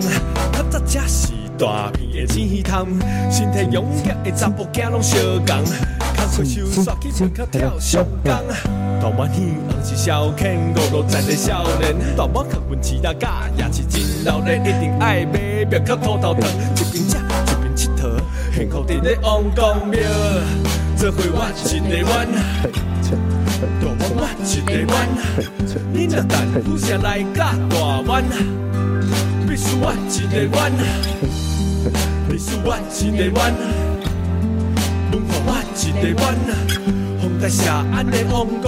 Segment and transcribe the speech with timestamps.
[0.00, 0.02] 巷，
[0.52, 2.86] 较早才是大片的钱塘，
[3.30, 8.32] 身体勇敢的查甫囝拢相共，较会手刷起门口跳上工。
[9.00, 18.20] 大湾戏红是消遣，五路在的少年，大湾客运起大价也是真闹热，一定爱买庙口土豆汤，一边吃一边佚佗，
[18.56, 20.00] 幸福伫咧王公庙，
[20.96, 22.04] 做伙我一个愿。
[23.80, 24.94] 大碗我一个碗，
[25.92, 26.34] 你若等
[26.66, 28.24] 有啥来甲大湾，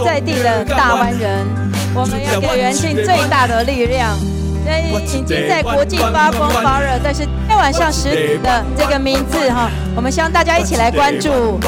[0.05, 1.45] 在地的大湾人，
[1.95, 4.17] 我们要给元庆最大的力量。
[4.91, 11.61] 已经在国际发光发热，但是今天晚上十点的这个名字哈，我们希望大家一起来关注。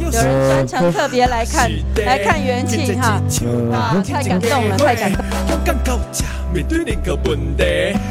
[0.00, 1.70] 有人专程特别来看，
[2.06, 3.20] 来看元庆哈，
[3.72, 5.24] 啊，太感动了，太感动。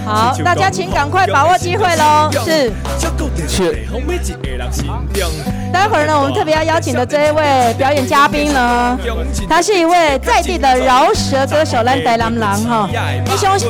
[0.06, 2.72] 好，大家请赶快把握机会喽，是。
[3.47, 3.88] 是。
[5.74, 8.97] 待会儿呢，我们特别要邀请的这一位表演嘉宾呢，
[9.50, 12.90] 他是一位在地的饶舌歌手，咱台南人哈，
[13.25, 13.70] 你相信？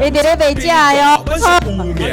[0.00, 1.19] 一点点北价哟，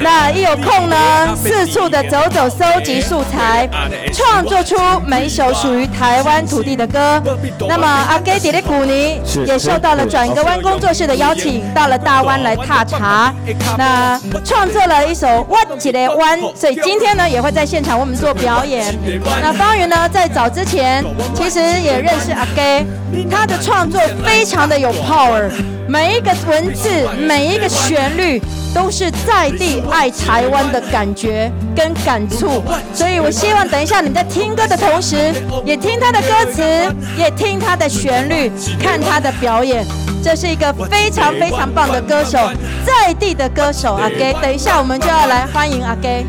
[0.02, 3.68] 那一有空呢，四处的走走，搜集素材，
[4.14, 7.22] 创作出每一首属于台湾土地的歌。
[7.68, 13.34] 那么阿给迪的古尼也受到了转个弯工作室的邀请，到了大湾来踏查，
[13.78, 18.94] 那创作了一首《我一个愿》，所以今天呢也会在现场为我们做表演。
[19.42, 21.04] 那方圆呢在早之前
[21.34, 22.86] 其实也认识阿给，
[23.30, 25.50] 他的创作非常的有 power。
[25.88, 28.42] 每一个文字，每一个旋律，
[28.78, 32.64] 都是在地爱台湾的感觉跟感触。
[32.94, 35.34] 所以我希望等一下你在听歌的同时，
[35.66, 36.62] 也听他的歌词，
[37.18, 39.84] 也听他的旋律，看他的表演。
[40.24, 42.38] 这是一个非常非常棒的歌手，
[42.86, 44.32] 在地的歌手阿给。
[44.42, 46.24] 等一下我们就要来欢迎阿 Gay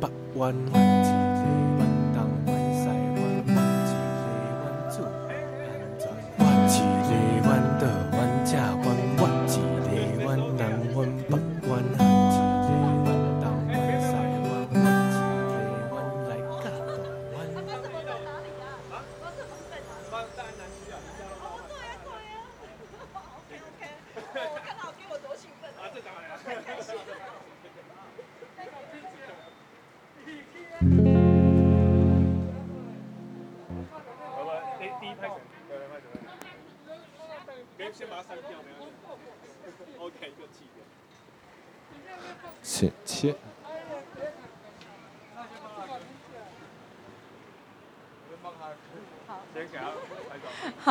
[0.00, 0.06] 给。
[0.72, 1.31] 切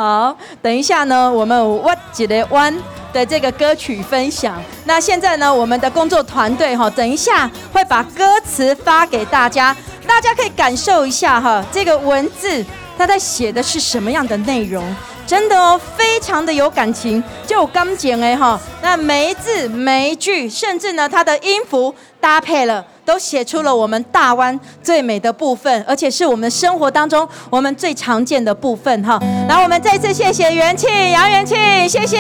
[0.01, 2.75] 好，等一下呢，我们我一个愿
[3.13, 4.59] 的这个歌曲分享。
[4.86, 9.77] 那现在呢，我们的工作团队哈，等一下会把歌词发给大家，
[10.07, 12.65] 大家可以感受一下哈，这个文字
[12.98, 14.83] 它在写的是什么样的内容。
[15.27, 29.19] 真的哦，非常的有感情，就刚讲哎哈，那每一字每一句，甚至呢，它的音符搭配了，都写出了我们大湾最美的部分，而且是我们生活当中我们最常见的部分哈。
[29.48, 31.57] 来我们再次谢谢元庆杨元庆，
[31.88, 32.18] 谢谢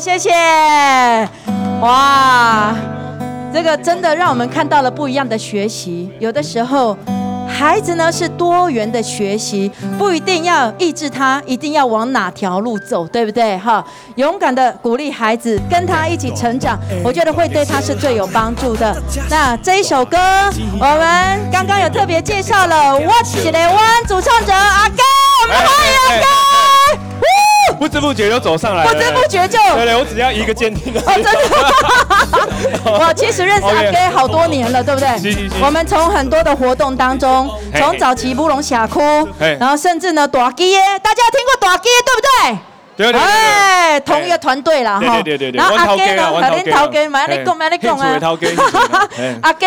[0.00, 0.30] 谢谢，
[1.80, 2.74] 哇，
[3.52, 6.96] 这个真的让我们看到了不一样的学习，有的时候。
[7.62, 13.56] 孩子呢是多元的学习，不一定要抑制他，一定要往哪条路走，对不对？
[13.56, 13.84] 哈，
[14.16, 19.00] 勇敢的鼓励孩子，跟他一起成长，我觉得会对他是最有帮助的。
[19.30, 20.18] 那这一首歌，
[20.80, 25.02] 我们刚刚有特别介绍了，What's the One 主唱者阿哥，
[25.44, 26.51] 我们欢迎阿给。
[27.82, 30.94] 不知不觉就走上来了，不知不觉就对对，我只要一个监听。
[30.94, 35.08] 哦，真的，我其实认识阿给好多年了，对不对？
[35.60, 39.00] 我们从很多的活动当中，从早期乌龙峡谷，
[39.58, 42.58] 然后甚至呢大鸡耶，大家有听过大鸡耶对不对？
[42.94, 45.22] 对对对，哎，同一个团队啦，哈。
[45.22, 45.58] 对对对对。
[45.58, 48.20] 然后阿给呢，和恁头家，买你讲买你讲啊。
[49.42, 49.66] 阿给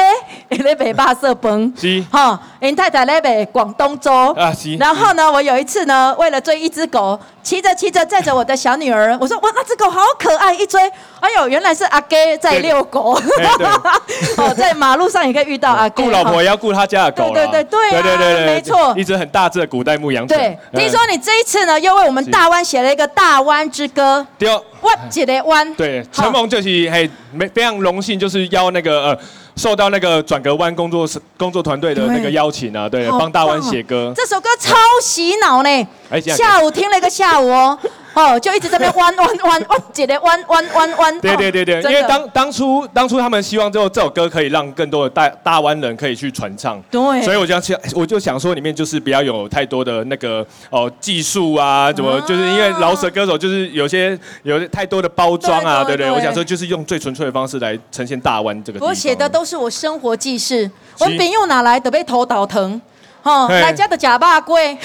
[0.50, 2.06] 咧卖肉色饭，是。
[2.12, 4.32] 哈，因太太咧卖广东粥。
[4.34, 4.76] 啊是。
[4.76, 10.82] 然后呢，我有一次呢，为了追一只狗，骑着骑着载着我的小女儿，我说哇，那只狗好可爱，一追，
[11.20, 13.14] 哎呦，原来是阿给在遛狗。
[14.36, 16.02] 哦，在马路上也可以遇到阿给。
[16.04, 17.32] 顾老婆也要顾他家的狗。
[17.32, 18.94] 对对对对对对，没错。
[18.98, 20.60] 一只很大只的古代牧羊犬。
[20.74, 23.06] 对，听说你这一次呢，又为我们大湾写了一个。
[23.16, 24.50] 大湾之歌，对，
[24.82, 25.72] 我记得湾。
[25.76, 29.20] 对，承蒙就是嘿，没非常荣幸，就是邀那个呃，
[29.56, 34.14] 受到那个转个弯工作室工作团队的那个邀请啊，对，帮大湾写歌。
[34.16, 35.88] 这首歌超洗脑呢，
[36.36, 37.78] 下午听了一个下午哦。
[38.16, 41.20] 哦，就一直在那边弯弯弯 弯，姐的弯弯弯弯。
[41.20, 46.82] 对对对对，因为当当初当初他们希望之后这首歌可以让更多的大大湾人可以去传唱。
[46.90, 47.22] 对。
[47.24, 56.10] 所以我就想，我就想说里面就是不要有太多的那个哦技术啊，怎么就是因为饶舌歌手就是有些有太多的包装啊，对不对？
[56.10, 58.80] 我想说就是用最纯粹的方式来呈现大湾这个。
[58.86, 62.82] 我写的都是我生活记事，我朋友哪来的被头倒疼。
[63.26, 64.78] 哦，来家的假霸龟，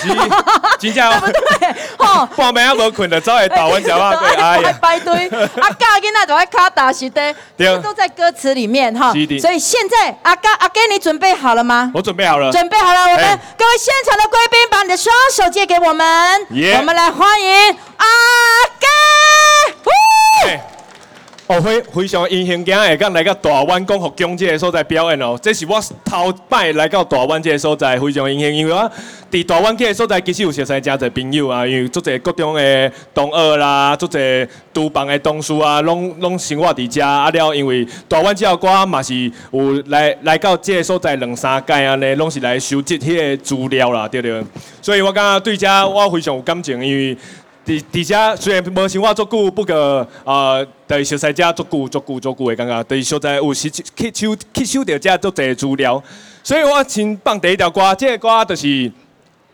[0.78, 1.68] 真正 对不对？
[1.98, 5.28] 哦，半暝还无困的，走来打完假霸龟，哎呀， 排队，
[5.60, 9.12] 阿嘎囡仔都爱卡打是的，这都在歌词里面哈。
[9.38, 11.90] 所以现在阿嘎阿给你准备好了吗？
[11.94, 13.02] 我准备好了，准备好了。
[13.02, 16.46] 我们各位现场的贵宾，把你的双手借给我们，
[16.78, 18.06] 我们来欢迎阿
[20.46, 20.60] 给。
[21.50, 25.36] 哦，非非常荣幸，今日会来到大湾讲福宫这个所在表演哦。
[25.42, 28.88] 这是我头摆来到大湾这个所在，非常荣幸，因为我
[29.32, 37.52] 伫大湾这个所在其实有熟识真侪朋友啊，因为足侪各种的同学啦，足侪厨房的同事啊，拢拢生活伫遮啊了。
[37.52, 39.12] 因为大湾这首歌嘛是
[39.50, 44.40] 有来来到这个所在两三届啊，呢拢是来收集迄个资料啦，对对？
[44.80, 47.16] 所以我感觉对遮我非常有感情，因为。
[47.66, 49.74] 伫伫遮虽然无生活足久，不过
[50.24, 56.02] 呃，在熟悉遮足久足久足久的感觉，在所在有时吸收吸收到遮足侪资料，
[56.42, 58.90] 所以我先放第一条歌，这个歌就是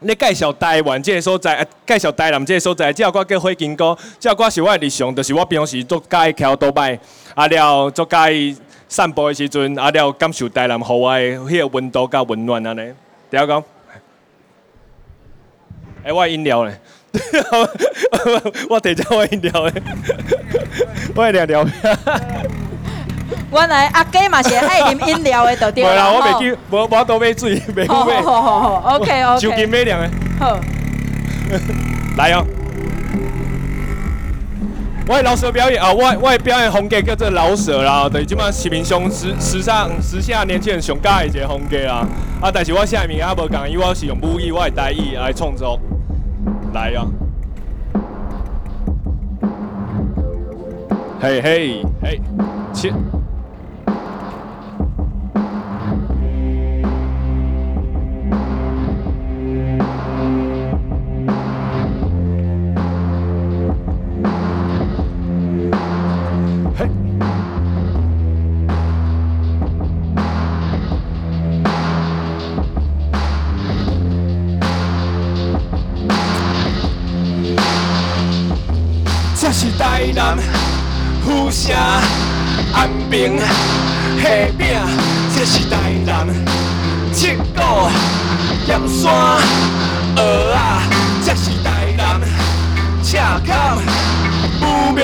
[0.01, 3.87] 咧介绍台湾这个所在，介绍台南这个所在，这首歌叫《火金哥》，
[4.21, 6.99] 这首歌是我的日常，就是我平时做介桥倒摆，
[7.35, 8.57] 啊了做介
[8.89, 12.93] 散步的时阵，啊了感受台南户外的迄个温度甲温暖安尼。
[13.31, 13.63] 第二个，
[16.05, 16.81] 哎，我饮料咧。
[18.69, 19.73] 我等下 我饮料诶，
[21.15, 21.67] 我来聊聊。
[23.53, 25.97] 原来阿哥嘛是爱饮饮料的，对不对？
[25.97, 27.87] 啦，我袂记，我我都买水，买。
[27.87, 29.41] 好好好，OK OK。
[29.41, 30.09] 就金买两个。
[30.39, 30.59] 好。
[32.19, 32.45] 来哦。
[35.09, 42.05] 我的饶舌表演啊，我我的表演风格叫做老舌啦，对，基本上市面上时时尚时下年轻人上喜欢的一个风格啦。
[42.43, 45.79] 啊，但是我下面也无讲，因为我是用母语，我的台语来创作。
[46.77, 47.07] 来呀！
[51.19, 52.21] 嘿嘿嘿，
[52.75, 52.93] 切！
[81.57, 81.75] 城、
[82.75, 84.25] 安平、虾
[84.59, 84.69] 饼，
[85.35, 86.27] 这是台南；
[87.15, 87.89] 七股、
[88.69, 89.41] 盐山、
[90.15, 90.19] 蚵
[90.53, 90.59] 仔，
[91.25, 92.21] 这是台南；
[93.03, 93.81] 赤崁、
[94.61, 95.03] 武庙、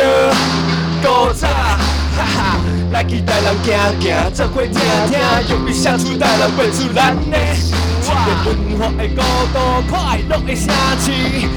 [1.03, 2.61] 古早，哈哈，
[2.93, 4.75] 来去台南行行，做伙听
[5.09, 5.19] 听，
[5.49, 9.57] 用笔写出台南，画出咱的一个文化的国度，
[9.91, 10.69] 快乐的城
[11.01, 11.11] 市，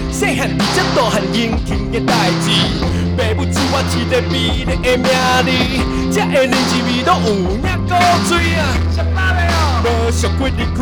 [0.09, 3.04] 细汉在这大汉迎亲的代志。
[3.15, 5.07] 爸母赐我一个美丽的名
[5.45, 5.47] 字，
[6.11, 7.89] 这个年纪味都有影古
[8.27, 8.61] 锥啊！
[9.83, 10.77] 无想过离开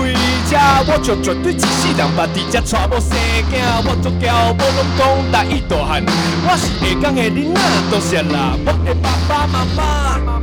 [0.49, 0.51] 这，
[0.87, 3.11] 我就绝对一世人捌伫这娶某生
[3.51, 3.53] 囝。
[3.85, 4.23] 我做骄，
[4.53, 6.03] 无拢讲台语大汉，
[6.47, 7.61] 我是下岗的囡仔，
[7.91, 10.42] 多谢啦，我的爸爸妈妈。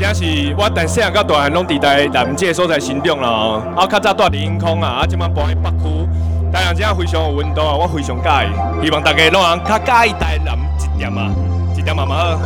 [0.00, 0.24] 这是
[0.56, 6.08] 我从细汉到大汉拢伫在南这个所在成长啦，啊，较早住伫永康啊，啊，即摆搬去北区。
[6.50, 11.28] 台南真非常有温度啊，我非常介意，希望大家拢能较介意台南一点啊，
[11.76, 12.40] 一点慢慢好。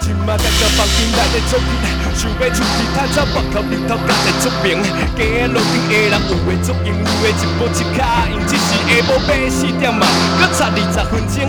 [0.00, 1.70] 今仔在这房间内的作品，
[2.18, 4.82] 想要出去探查外口日头加在出名，
[5.14, 10.02] 街路顶的人有话足用，有话一步一脚印，只是下晡八四点嘛，
[10.40, 11.46] 搁差二十分钟。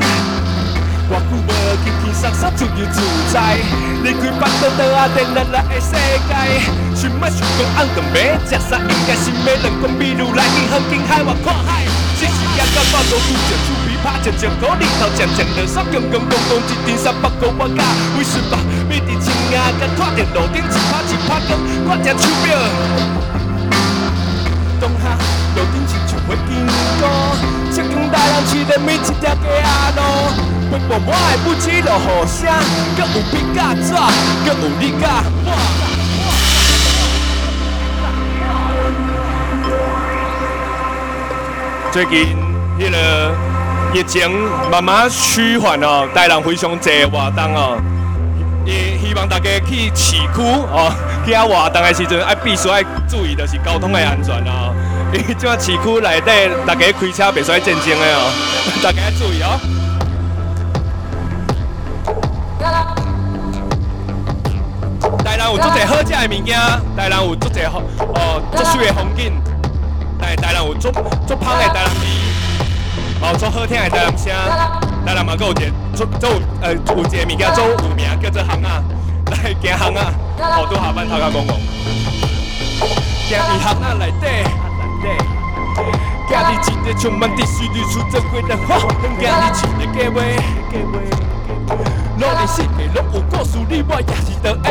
[1.07, 1.49] 我久无
[1.85, 2.97] 轻轻松松自由自
[3.31, 3.61] 在，
[4.01, 6.33] 离开烦恼倒仔电热热的世界。
[6.97, 11.85] 想欲想讲红灯要食啥，应该是要两公里路来银行近海我看海。
[12.17, 17.85] 只是行到半路拄着厝边拍一只鼓，日头渐渐落山，公公公公一阵三百个我甲
[18.17, 18.57] 为顺吧，
[18.89, 21.53] 每日青夜甲拖在路顶一拍一拍工，
[21.85, 22.57] 我只手表。
[24.81, 25.13] 当下
[25.53, 26.65] 路顶亲像会经
[26.97, 27.05] 过，
[27.69, 29.45] 这间台南市的每一条街仔
[30.01, 30.54] 路。
[30.79, 32.47] 不羁落雨声，
[32.97, 33.93] 阁有笔甲纸，
[34.45, 35.47] 阁有你甲我。
[41.91, 42.35] 最近
[42.77, 43.33] 迄个
[43.93, 44.29] 疫情
[44.69, 47.77] 慢慢趋缓哦，台南非常侪活动哦，
[48.65, 50.91] 也希望大家去市区哦，
[51.25, 54.75] 去遐活动的时阵爱必须爱注意就是交通的安全哦，
[55.13, 56.31] 因为这市区内底
[56.67, 58.29] 大家开车袂使战争的哦，
[58.83, 59.57] 大家要注意哦。
[65.55, 66.59] 有足侪好食的物件，
[66.97, 67.81] 台南有足侪好
[68.15, 69.31] 哦，足水的风景，
[70.19, 70.91] 台台南有足
[71.25, 72.07] 足香的台南味，
[73.21, 74.33] 哦，足好听的台南声，
[75.05, 75.61] 台南嘛阁有一个
[75.95, 76.27] 足足
[76.61, 78.67] 呃有一个物件足有名叫做巷仔，
[79.31, 80.01] 来 行巷仔，
[80.43, 81.55] 哦，拄下班头壳讲讲，
[83.29, 84.27] 行伫巷仔内底，
[86.27, 88.83] 行伫一个充满秩序、绿树珍贵的花，行
[89.15, 90.19] 伫一个街尾。
[92.17, 94.65] 努力世界拢有故事，你我也是着演。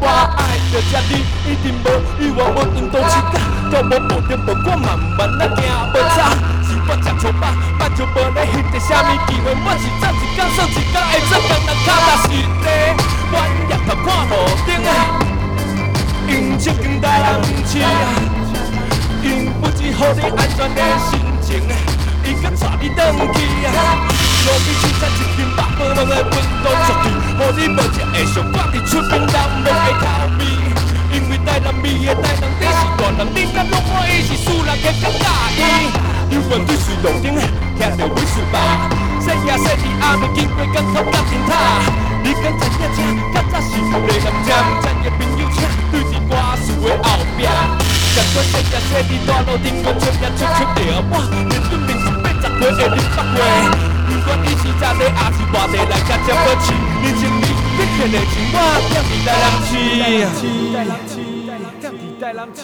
[0.00, 1.12] 我爱着这你，
[1.44, 1.86] 一定无
[2.18, 3.38] 欲望，无运动时间，
[3.70, 5.62] 都无步调无我慢慢仔行
[5.92, 6.32] 无差。
[6.64, 12.26] 是我吃错饱，目睭无咧翕着啥物机会，我是早一天算一天会做工人脚踏实
[12.64, 12.66] 地。
[13.30, 13.34] 我
[13.68, 14.32] 日头看路
[14.66, 14.68] 顶，
[16.28, 17.28] 用手更带人
[17.66, 17.70] 气，
[19.22, 19.26] 因
[19.60, 21.12] 不知乎你安全的心
[21.42, 21.48] 情，
[22.28, 23.00] 伊阁带你转
[23.32, 23.40] 去。
[24.44, 27.08] 路边青菜一斤百，无问的温度绝对，
[27.40, 30.04] 予你无食会上挂伫出边人无会口
[30.38, 30.40] 味。
[31.10, 35.24] 因为台南味的台南地是大人，你敢拢满意是输人的较介
[35.56, 35.60] 意。
[36.30, 38.56] 有份对水路顶，听着会顺吧。
[39.20, 41.50] 细夜细地暗暝经过港口甲天塔，
[42.22, 44.48] 你敢知影这较早是个南站，
[44.84, 45.56] 站的朋友请
[45.90, 46.30] 对伫歌
[46.60, 47.40] 词的后壁。
[48.14, 51.88] 讲过细夜细地大路顶，我出名出出了我，面对面
[52.58, 53.38] 是八十岁的林百岁。
[54.08, 58.56] 不管你是在地还是外地来家接过去，你心里一片的情话，
[58.88, 59.70] 惦记在人气。
[60.72, 61.12] 在人气，
[62.20, 62.60] 在人气，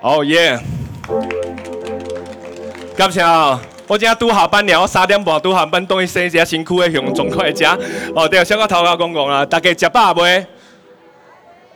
[0.00, 0.58] 哦耶！
[2.96, 3.60] 感谢啊！
[3.86, 7.64] 我今仔拄下班了，我三点半拄下班，等于洗一下身躯的向中快食。
[8.14, 10.46] 哦，对，小可头壳讲讲啊，大家食饱未？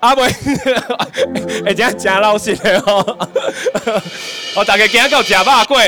[0.00, 0.28] 啊未？
[1.64, 3.18] 会真真老实的哦。
[4.56, 5.78] 哦，大家今仔够食饱过？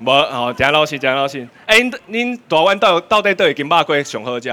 [0.00, 1.46] 无哦，真老实，真老实。
[1.66, 4.48] 哎、欸，恁大湾到到底倒一间肉粿上好食？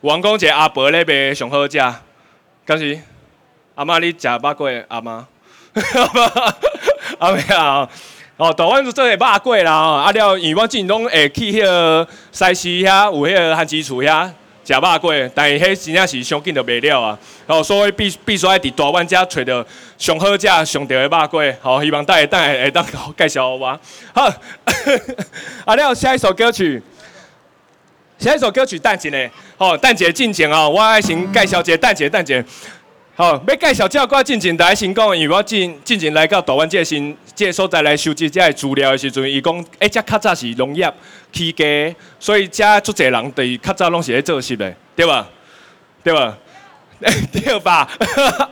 [0.00, 1.78] 有人讲一个阿伯咧卖上好食，
[2.64, 2.98] 敢是？
[3.74, 4.84] 阿妈你食肉粿？
[4.88, 5.26] 阿妈？
[7.18, 7.88] 阿妹啊！
[8.36, 9.72] 哦，大湾就做个肉粿啦。
[9.72, 14.30] 啊了，因为我之前拢会去迄个西市遐，有迄个番薯厝遐。
[14.68, 17.18] 食肉粿，但是迄真正是上紧就卖了啊！
[17.46, 21.54] 吼，所以必必须爱伫大湾遮揣着上好食、上着的肉粿。
[21.62, 23.80] 吼，希望大家等下会当介绍我。
[24.12, 24.24] 好，
[25.64, 26.82] 啊了，下一首歌曲，
[28.18, 32.44] 下一首歌曲等一下，好，等一下进前哦，我爱先介绍一下，等一下，等一下。
[33.18, 40.88] 好，要介绍这个进前，大家先讲，因为我进进前来到台湾这个新这个所在来收集这个资料的时阵，伊讲，哎，这较早是农业
[41.32, 41.64] 起家，
[42.20, 45.28] 所以这足侪人对较早拢是咧做事的，对吧？
[46.04, 46.38] 对吧？
[47.32, 47.88] 对吧？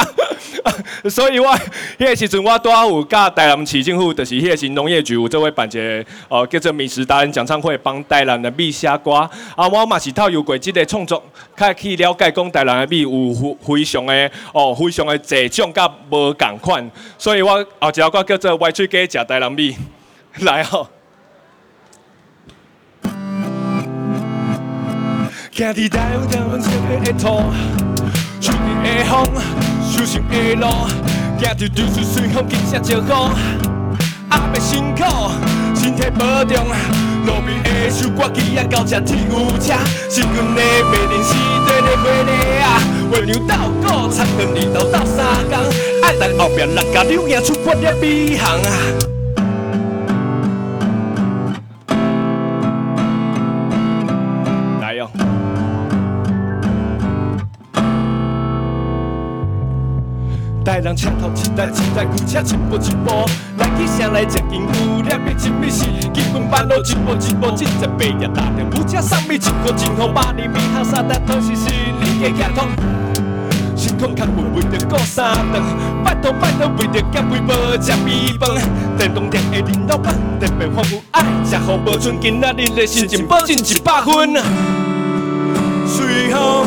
[1.11, 1.53] 所以我
[1.99, 9.13] 迄个时阵，我拄好有甲台南市政府，就是迄个是农业局有做位办一个哦，叫做美食达人讲唱会，帮台南的米写歌。
[9.13, 9.31] 啊，
[9.69, 11.23] 我嘛是透过即个创作，
[11.57, 16.91] 较去了解讲台南的米有非常的哦，非常的侪种甲无共款。
[17.19, 19.77] 所以我后一条歌叫做歪嘴鸡食台南米，
[20.41, 20.89] 来哦。
[25.59, 25.73] 的
[29.09, 29.25] 风，
[29.83, 30.67] 修行的路，
[31.39, 33.13] 行着流水随风，景色照顾。
[34.29, 35.05] 阿伯辛苦，
[35.75, 36.67] 身体保重。
[37.27, 39.75] 路边的收割机啊，到这铁牛车。
[40.09, 41.35] 新婚的媒人是
[41.67, 42.31] 对的回礼
[42.63, 42.81] 啊，
[43.13, 45.59] 为牛斗狗，长长里斗斗三工。
[46.03, 49.16] 爱等后边人家留影出发的美行
[60.67, 60.77] 啊。
[60.77, 63.25] 带人车头期待期待，牛车一步一步
[63.57, 71.71] 来去城内食金龟，两边一米四，基本半路一步一步，正在八日打着牛车送米一个真好，百年米行三代都是是
[72.01, 72.67] 你的寄托。
[73.77, 75.63] 辛苦较为为着过三顿，
[76.05, 78.51] 拜托拜托为着减肥无食米饭，
[78.99, 84.35] 电动店的林老板特别丰富爱，食好无剩今仔日的心情保证一百分。
[85.87, 86.67] 随风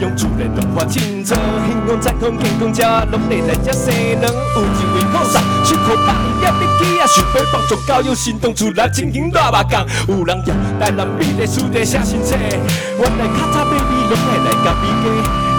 [0.00, 1.38] 用自然农法清楚，希
[1.88, 4.32] 望健康健康吃，拢得来吃生卵。
[4.54, 10.16] 有一位菩萨，辛苦百年也别记啊，想要帮助教育行动出来，真经大目共。
[10.16, 15.04] 有人用台南美丽书地写新册，原来较早买米拢会来甲米价，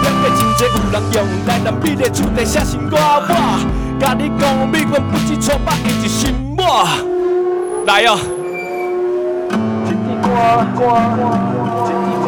[0.02, 1.16] 两个真济有人用
[1.46, 3.32] 台南美丽书地写新歌，我
[4.00, 6.62] 甲你讲，美军不止错把一直心我
[7.86, 8.18] 来哦。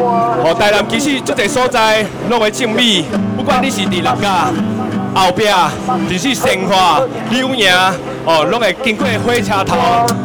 [0.03, 3.05] 哦，台南其实足侪所在拢会种米，
[3.37, 4.49] 不管你是伫蚋甲
[5.13, 5.45] 后壁，
[6.09, 7.69] 只是生活、柳营，
[8.25, 9.75] 哦，拢会经过火车头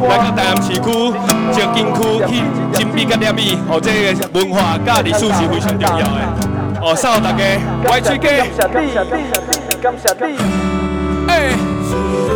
[0.09, 1.13] 来到台南市区、
[1.53, 2.43] 石金区去
[2.73, 6.21] 种米甲粒米，哦，这个文化甲历史是非常重要的。
[6.81, 7.43] 哦，送予大家，
[7.91, 8.29] 歪嘴鸡。
[11.29, 12.36] 哎。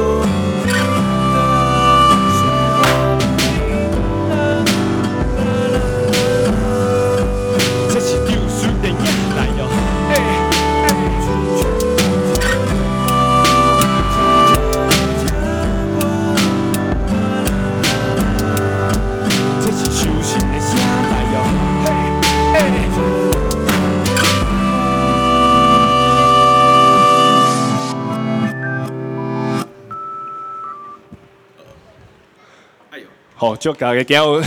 [33.58, 34.46] 祝大家今日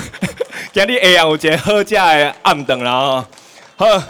[0.72, 3.26] 今日下午有一个好食的暗顿啦吼。
[3.76, 4.04] 好，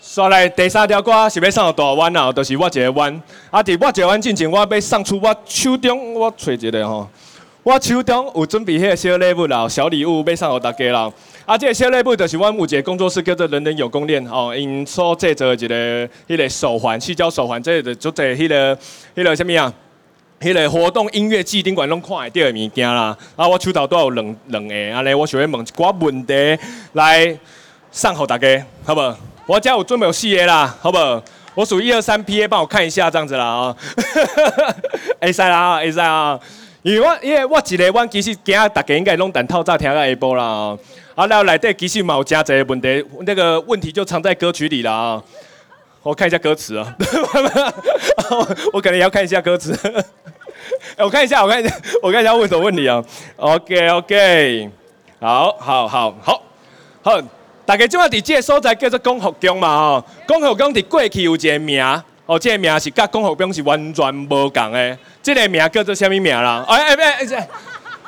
[0.00, 3.22] 刷来第三条歌是要送大弯啦，就是我一个弯。
[3.50, 7.08] 啊，伫我一个弯进前，我要送出我手中我揣一个吼，
[7.62, 11.12] 我手中有准备迄个小礼物啦，小礼物要送予大家啦。
[11.44, 18.76] 啊，这个小礼物就是我有一个工作室叫做人人有功练吼，因所制作的一个迄个手环，矽胶手环，这个就做迄个
[19.14, 19.72] 迄个什物啊？
[20.42, 26.58] 迄个活动音乐季顶管拢看会到的物件啦，啊，我手头都有两两个，安尼我想要问一寡问题
[26.94, 27.38] 来
[27.92, 29.00] 送给大家，好不？
[29.46, 30.98] 我家有准备有四个啦，好不？
[31.54, 33.76] 我数一二三，P A 帮我看一下，这样子啦 啊，
[35.20, 36.36] 会使啦，会使啊，
[36.82, 40.76] 因为我因为我一个，我其实今仔大家应该拢等透早听到下晡啦，
[41.14, 45.22] 啊，然后内底其实嘛有真侪问题，那个问题就藏在歌曲里啦啊，
[46.02, 46.96] 我看一下歌词啊，
[48.72, 49.78] 我可能也要看一下歌词。
[50.96, 53.02] 我看一下，我看一下，我看一下问什么问题啊
[53.36, 54.70] ？OK OK，
[55.20, 56.42] 好，好，好，好，
[57.02, 57.20] 好，
[57.64, 59.68] 大家今仔伫这个所在叫做广福宫嘛？
[59.68, 61.84] 哦，广福宫伫过去有一个名，
[62.26, 64.98] 哦，这个名是甲广福宫是完全无共的。
[65.22, 66.64] 这个名叫做什么名啦？
[66.68, 67.48] 哎哎哎哎，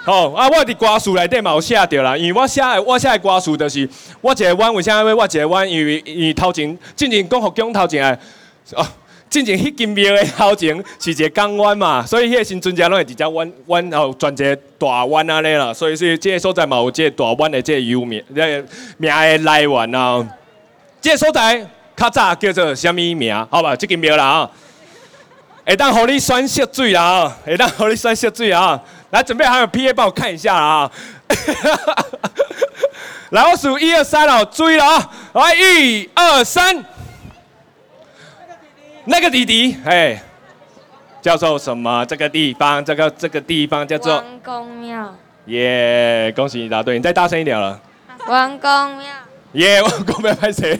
[0.04, 3.88] 好啊，我伫歌词内底嘛有写到啦，因为我写诶我写诶歌词就是
[4.20, 5.68] 我一个弯为啥要我一个弯？
[5.68, 8.18] 因为因为头前进前讲福宫头前诶，
[8.74, 8.86] 哦。
[9.30, 18.64] 进前迄间庙诶头前是一个港湾嘛，所以迄个新村家拢会直接弯弯然后转一个大弯安尼啦，所以说即个所在嘛有即个大弯诶即个有名，即个
[18.98, 20.24] 名诶来源啊。
[21.00, 23.34] 这个所在较早叫做什物名？
[23.50, 24.50] 好吧，即间庙啦啊，
[25.66, 28.80] 会当互你选色水啦啊，会当互你选色水啊。
[29.14, 30.90] 来准备还有 P A 帮我看一下啊。
[33.30, 36.84] 来，我数一二三哦，注意了啊，来一二三。
[39.04, 40.20] 那个弟弟，哎，
[41.22, 42.04] 叫做什么？
[42.06, 45.14] 这个地方，这个这个地方叫做王公庙。
[45.46, 47.80] 耶，yeah, 恭喜你答对，你再大声一点了。
[48.26, 49.06] 王公庙。
[49.52, 50.76] 耶，王公庙拍谁？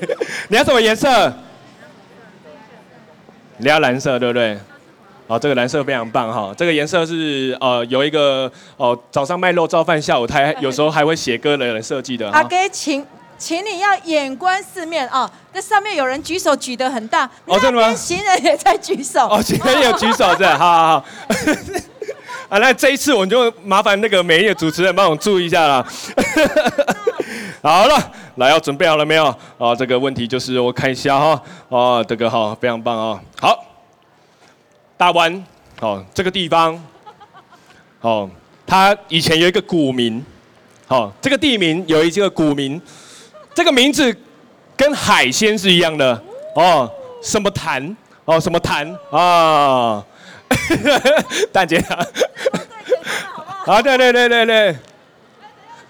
[0.48, 1.32] 你要什么颜色？
[3.58, 4.58] 你要蓝色，对不对？
[5.26, 6.54] 好，这个蓝色非常棒哈。
[6.56, 12.30] 这个颜色是呃有一个哦早上卖肉燥饭，下午他还有时候还会写歌的人设计的。
[12.30, 13.04] 阿给请。
[13.36, 15.28] 请你要眼观四面啊！
[15.52, 17.92] 这上面有人举手举得很大，哦，真的吗？
[17.92, 19.26] 行人也在举手。
[19.28, 21.04] 哦，行人也有举手，是，好好好。
[22.48, 25.84] 啊，那这一次我们就麻烦那个每一个主持人帮我注意一下了。
[27.60, 29.26] 好了，来，要准备好了没有？
[29.58, 31.42] 啊，这个问题就是我看一下哈。
[31.68, 33.20] 哦，这个哈非常棒啊。
[33.40, 33.58] 好，
[34.96, 35.44] 大湾，
[35.80, 36.80] 哦，这个地方，
[38.00, 38.30] 哦，
[38.66, 40.24] 它以前有一个古名，
[40.88, 42.80] 哦，这个地名有一个古名，
[43.54, 44.16] 这个名字
[44.76, 46.22] 跟海鲜是一样的，
[46.54, 46.90] 哦，
[47.22, 50.04] 什么潭，哦，什么潭啊？
[51.52, 51.78] 蛋姐，
[53.66, 54.76] 啊，对对对对对，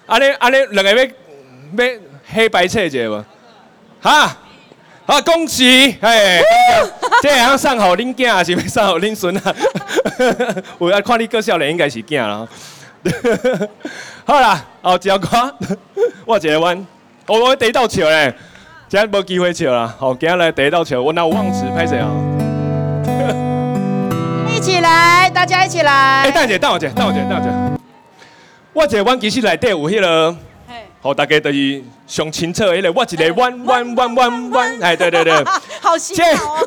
[0.07, 3.25] 啊你啊你两个要要黑白切一个无？
[4.01, 4.37] 哈？
[5.07, 5.99] 好，恭喜！
[6.01, 6.41] 哎，
[7.21, 9.55] 这样送好恁囝，还是要送好恁孙啊？
[10.79, 12.49] 我要看你个少年，应该是囝啦。
[14.25, 15.55] 好啦，后一条歌，
[16.25, 16.87] 我一个弯，
[17.27, 18.35] 我我第一道笑咧，
[18.89, 19.95] 今日无机会笑啦。
[19.99, 22.09] 好，今日来第一道笑，我那有忘词，拍谁啊？
[24.57, 26.23] 一起来，大家一起来。
[26.23, 27.51] 哎，大姐，大我姐，大我姐，大我姐。
[28.73, 30.35] 我一个弯其实内底有迄个。
[31.05, 35.35] 好，大家就是上清楚，迄个我一个弯弯弯弯弯，哎，对对对，
[35.83, 36.67] 好洗脑哦。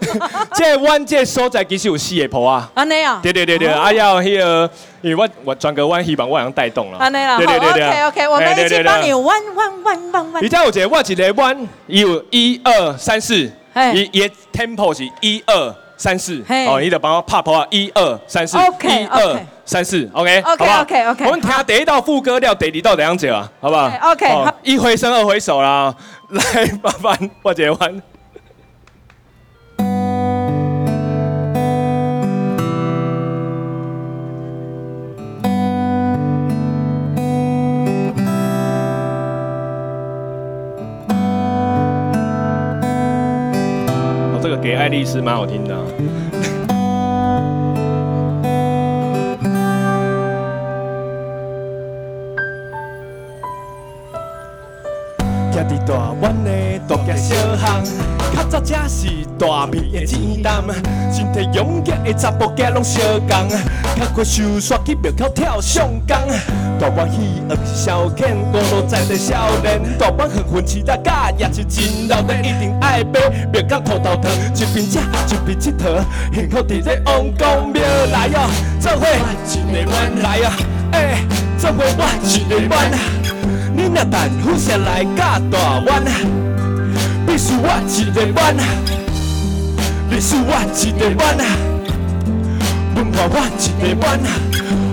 [0.53, 2.69] 这弯这所在其实有四个坡啊。
[2.75, 3.19] 安尼啊？
[3.23, 4.69] 对对对对，啊要迄个，
[5.01, 6.99] 因为我我转个弯，希望我能带动了。
[6.99, 7.87] 安尼啦，对对对对。
[8.03, 10.43] OK OK，我们一起帮你弯弯弯弯弯。
[10.43, 13.37] 你知有一个我一个弯，有一二三四，
[13.95, 19.39] 伊伊 tempo 是一二三四，哦，你得帮我 pop 啊，一二三四，一二。
[19.65, 21.25] 三四，OK，好不好？OK，OK，OK。
[21.25, 23.51] 我们听第一道副歌料，第二道怎样子啊？
[23.59, 24.55] 好不好？OK，好。
[24.63, 25.93] 一回生，二回熟啦，
[26.29, 26.41] 来，
[26.81, 28.01] 麻烦我解完。
[44.67, 45.73] 给爱丽丝蛮好听的。
[58.67, 59.07] 才是
[59.39, 60.61] 大片的钱塘，
[61.09, 63.47] 身体勇敢的查甫囝拢相共，
[63.97, 66.19] 较会收煞去庙口跳上岗。
[66.77, 73.21] 大湾喜乐是消遣，五路在地少年，大湾黄昏市大甲也是真闹热，一定爱买
[73.53, 76.03] 庙口土豆糖，一边吃一边佚佗，
[76.33, 78.49] 幸福伫咧王公庙来哟，
[78.81, 79.07] 做伙
[79.47, 80.49] 一个弯来哟，
[80.91, 81.19] 哎，
[81.57, 82.91] 做伙我一个弯。
[83.73, 86.03] 你若等富城来甲大湾，
[87.37, 88.57] 必须我一个弯，
[90.09, 91.37] 历史我一个弯，
[92.95, 94.19] 文化我一个弯，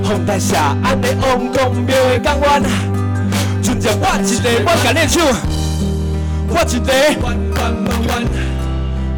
[0.04, 2.62] 丰台社安的王公庙的港湾，
[3.62, 5.24] 纯正我一个弯，甲你唱，
[6.50, 8.12] 我一个弯弯弯弯，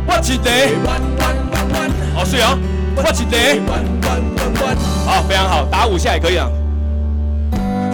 [0.07, 0.49] 我一个
[0.87, 2.57] 弯弯弯弯，好水哦，
[2.95, 3.37] 我一个
[3.67, 6.47] 弯弯弯弯，好，非常好，打五下也可以啊。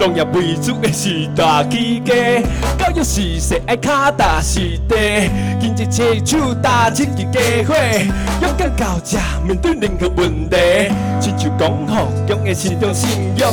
[0.05, 2.13] 农业为主的是大起家，
[2.77, 5.29] 教育是说爱脚踏实地，
[5.61, 7.73] 经济携手搭起个家伙，
[8.41, 10.57] 勇敢到这面对任何问题，
[11.21, 13.49] 亲像讲好用的心中信仰，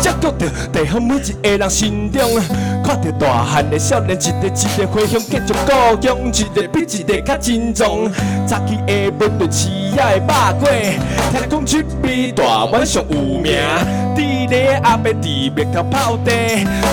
[0.00, 2.22] 接触到地方每一个人心中，
[2.82, 8.10] 看到大汉的少年一个一个回乡继续故乡，一个比一个较精壮，
[8.46, 10.68] 早起下晡对市野的肉粿，
[11.32, 13.58] 听讲出比大湾上有名，
[14.16, 15.82] 伫咧阿伯伫麦头。
[15.90, 16.32] 泡茶，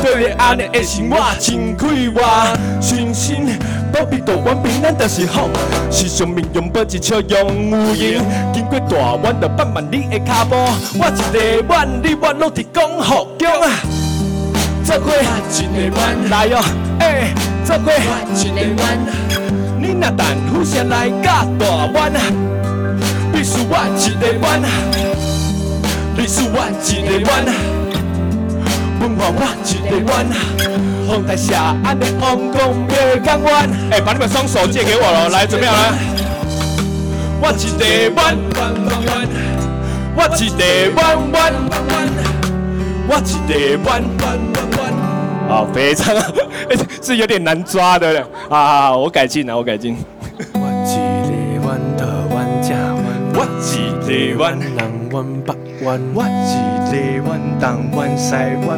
[0.02, 3.48] 对安尼的生活真快活，信心
[3.94, 5.48] 保庇大湾平安就是好。
[5.92, 10.56] 时常面容保持笑容有型，经过大湾就放慢你的脚步。
[10.56, 13.70] 我一个弯，你我拢伫讲福中啊。
[14.84, 16.58] 做伙一个弯来哟，
[17.00, 17.34] 哎，
[17.64, 18.98] 做伙一个弯。
[19.80, 22.12] 你若等富城来甲大湾，
[23.38, 24.60] 必须我一个弯，
[26.18, 27.46] 必须我一个弯。
[29.00, 30.26] 文化我一个弯，
[31.08, 33.70] 丰台社安的王公庙港湾。
[33.92, 35.94] 哎，把你们双手借给我了，来，怎么样了？
[37.40, 39.30] 我一个弯弯弯弯，
[40.16, 42.10] 我一个弯弯弯弯，
[43.08, 45.48] 我一个弯弯弯弯。
[45.48, 46.16] 好，非常，
[47.04, 49.96] 是有点难抓的，啊，我改进了，我改进。
[53.62, 54.80] 一个弯南
[55.12, 56.26] 弯北弯，我一
[56.92, 56.94] 个
[57.30, 58.34] 弯东弯西
[58.66, 58.70] 弯。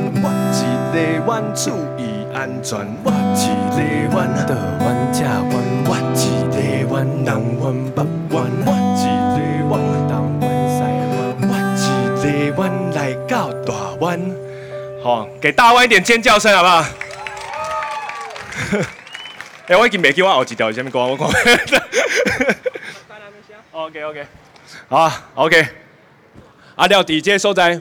[0.51, 0.57] 一
[0.91, 2.01] 个弯注意
[2.33, 3.43] 安全，我一
[3.75, 3.77] 个
[4.15, 5.51] 弯的弯加弯，
[5.85, 6.17] 我一
[6.51, 6.57] 个
[6.93, 7.29] 弯南
[7.59, 7.63] 弯
[7.95, 7.97] 北
[8.35, 8.99] 弯，我一
[9.35, 9.37] 个
[9.69, 9.73] 弯
[10.07, 10.77] 东弯西
[11.13, 11.51] 弯，我
[12.17, 12.61] 一个弯
[12.93, 14.07] 来到大湾。
[15.03, 16.83] 好，给大湾一点尖叫声，好不好？
[19.67, 21.29] 哎、欸，我已经没记我后一条什么歌，我讲。
[23.71, 24.25] OK OK，
[24.89, 25.63] 好，OK。
[26.75, 27.79] 阿廖迪这所在。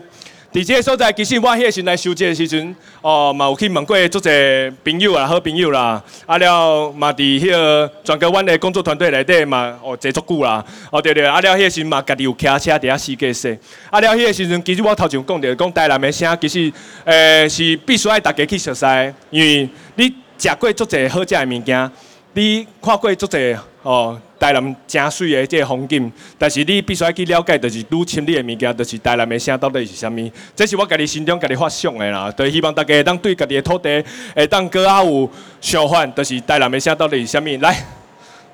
[0.51, 13.59] 伫这个所在，其实我迄个时阵来收这个时阵，哦，嘛有去问过足侪朋友啦，好朋友啦，啊了嘛伫迄个全国阮的工作团队内底嘛，哦坐足久啦，哦对对，啊了迄个时阵嘛，家己有骑车伫遐四界说，
[13.91, 16.73] 啊了迄个时阵，其实我头前讲着，讲台南的声，其实
[17.05, 18.87] 诶、呃、是必须爱大家去熟悉，
[19.29, 21.91] 因为你食过足侪好食的物件，
[22.39, 24.21] 你看过足侪哦。
[24.39, 30.31] 台南真水的这个风景，但是你必须要去了解，就是愈深入的物件，就是台南的声到底是啥物。
[30.55, 34.05] 这是我家己心中家己发想的啦，就是希望大家会当对家己的土地
[34.37, 35.29] 会当更较有
[35.61, 37.49] 想法，就是台南的声到底是啥物。
[37.61, 37.85] 来，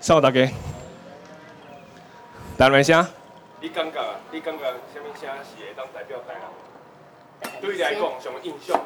[0.00, 0.46] 送大家。
[2.56, 3.06] 台南声，
[3.60, 4.16] 你感觉啊？
[4.32, 7.60] 你感觉啥物声是会当代表台南？
[7.60, 8.80] 对你来讲，什么印象？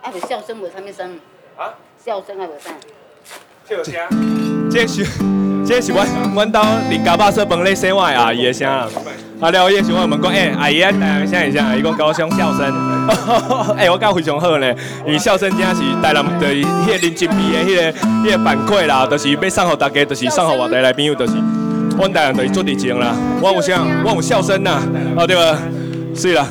[0.00, 1.18] 啊，有笑声无啥物声？
[1.56, 1.74] 啊？
[1.98, 2.70] 笑声还无啥？
[3.68, 3.94] 笑声，
[4.70, 5.06] 这是。
[5.64, 8.88] 这是阮阮兜邻家肉说饭咧洗碗的阿姨的声啦。
[9.40, 11.74] 啊了，伊是我问讲，哎、欸，阿姨啊，台南声是啥？
[11.76, 12.66] 伊讲高雄笑声。
[13.78, 14.74] 哎、欸，我感觉非常好呢，
[15.06, 17.92] 因为笑声真是台南的迄个人情味的迄个
[18.28, 21.34] 迄个反馈啦，就是要送互大家，就是送互外地来朋友，就是
[21.96, 23.14] 阮台南就是做热情啦。
[23.40, 23.80] 我有啥？
[24.04, 24.82] 我有笑声呐。
[25.16, 25.56] 哦对吧？
[26.16, 26.46] 是啦。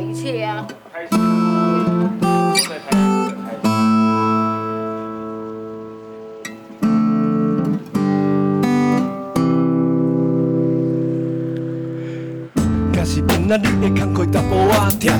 [0.00, 0.66] 一切呀、啊！
[13.28, 15.12] 今仔日的工课淡薄仔忝，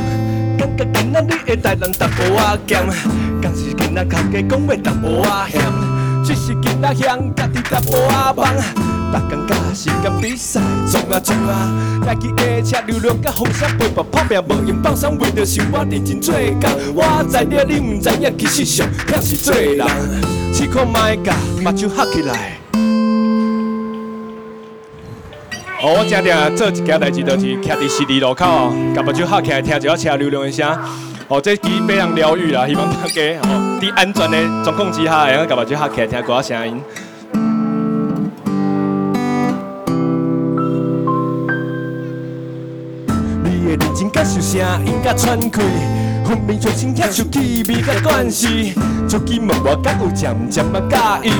[0.58, 2.84] 感觉今仔日的台南淡薄仔咸，
[3.40, 5.62] 假使今仔头家讲话淡薄仔险，
[6.24, 8.95] 只是今仔乡家己淡薄仔忙。
[9.16, 10.61] 大工加时间比赛，
[10.92, 11.72] 冲啊冲啊！
[12.05, 16.70] 家己的车流量甲风声陪伴跑命，无用放松，为着生活认真做工。
[16.94, 19.87] 我知影你毋知影，其实上也是做人。
[20.52, 22.59] 试看觅甲目睭合起来。
[25.81, 30.79] 哦，我正定做一件代志，就是徛伫十字路口，甲目睭合起来，听一下车流量的声。
[31.29, 36.83] 哦，这机非常疗愈啦，希望大家哦，伫安全的状况之下，会用甲目睭合起来听歌声音。
[44.46, 45.59] 声音甲喘气，
[46.24, 48.74] 分明全身享受气味甲关系。
[49.09, 51.32] 出去问我敢有渐渐啊介意，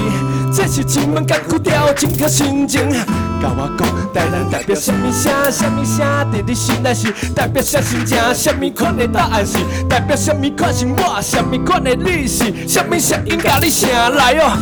[0.53, 2.90] 这是千万艰苦调整甲心情。
[2.90, 5.33] 甲我讲，台南代表什么声？
[5.53, 6.05] 什么声？
[6.33, 8.19] 伫你心内是代表啥心情？
[8.35, 9.57] 什么款的答案是
[9.88, 11.21] 代表什么款是我？
[11.23, 12.53] 什么款的你是？
[12.66, 14.59] 什么声音甲你声来哦？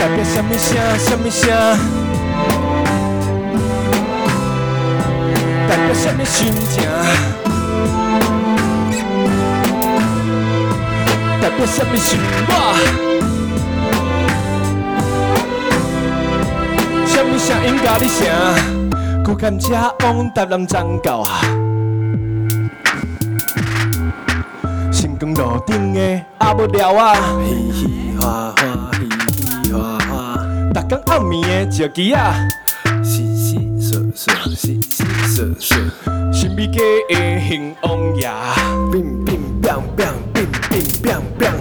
[0.00, 0.76] 代表什么声？
[0.98, 1.97] 什么声？
[5.88, 6.82] 代表什么心情？
[11.40, 12.52] 代表什么生活？
[17.06, 18.20] 什么声音甲你声？
[19.24, 21.40] 孤甘车往台南站到啊！
[24.92, 27.16] 成功路顶的阿无聊啊！
[27.48, 29.08] 嘻嘻哈哈，嘻
[29.64, 30.38] 嘻哈哈，
[30.74, 32.34] 逐工暗暝的石机啊！
[33.02, 34.34] 嘻嘻说说，
[35.38, 35.74] 嘻嘻。
[36.32, 38.28] 神秘家的幸王爷，
[38.90, 41.52] 乒乒乓乓，乒乒乓乓。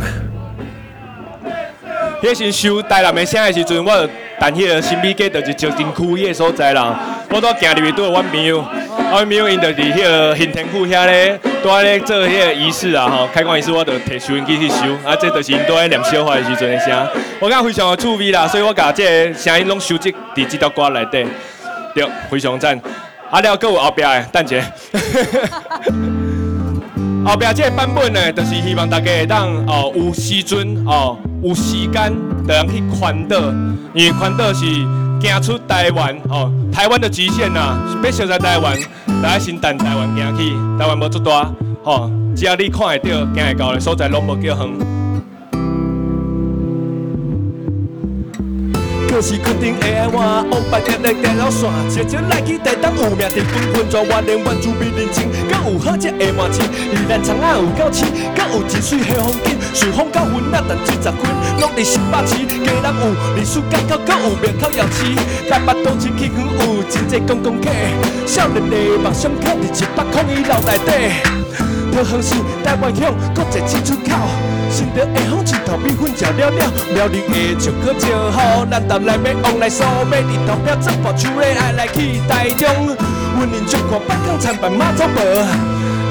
[2.23, 4.07] 迄时收台南的声的时阵，我就
[4.39, 6.99] 等迄个神秘家就是石井区迄个所在啦。
[7.29, 8.65] 我都行入去，拄着阮朋友，
[9.11, 14.75] 阮朋友因就伫迄个行天府遐咧，拄在咧做迄个仪式啊吼，开关仪式，我就摕收音机去收。
[15.05, 17.07] 啊，这就是因拄在念小话的时阵的声，
[17.39, 21.23] 我感觉非常的趣味啦，所以我甲这个声音拢收集伫这条歌内底，
[21.93, 22.79] 对，非常赞。
[23.29, 24.61] 啊了，搁有后壁的，等者。
[27.25, 32.13] 后壁这个版本呢，就是希望大家会当哦，有时阵哦，有时间，
[32.47, 33.37] 就通去环岛，
[33.93, 34.63] 因为环岛是
[35.19, 38.77] 行出台湾哦，台湾的极限呐，要熟悉台湾，
[39.21, 41.51] 大家先等台湾行去，台湾无足大，
[41.83, 44.96] 哦，只要你看会到，行会到的所在，拢无叫远。
[49.17, 56.62] 就是决定会爱我，往白日的电脑线，悄悄来去台东有名的分分抓我连原住民人情，敢有好食的麻糬，
[56.93, 58.06] 宜兰葱仔有够鲜，
[58.38, 61.17] 敢有真水的风景，顺风到云南等几十分，
[61.58, 65.10] 拢伫新北市，家人有历史街口，敢有庙口夜市，
[65.49, 67.73] 台北东区有真济观光客，
[68.27, 71.76] 少年的梦想可伫一百块以内内底。
[71.97, 74.13] 桃园市台湾乡，国际进出口，
[74.69, 82.69] 新竹的风气头米粉食了了，苗栗的石梢真好，咱台来要往来苏美的投票，做步树的爱来去台中，
[83.41, 85.23] 云林竹科北港参拜妈祖婆。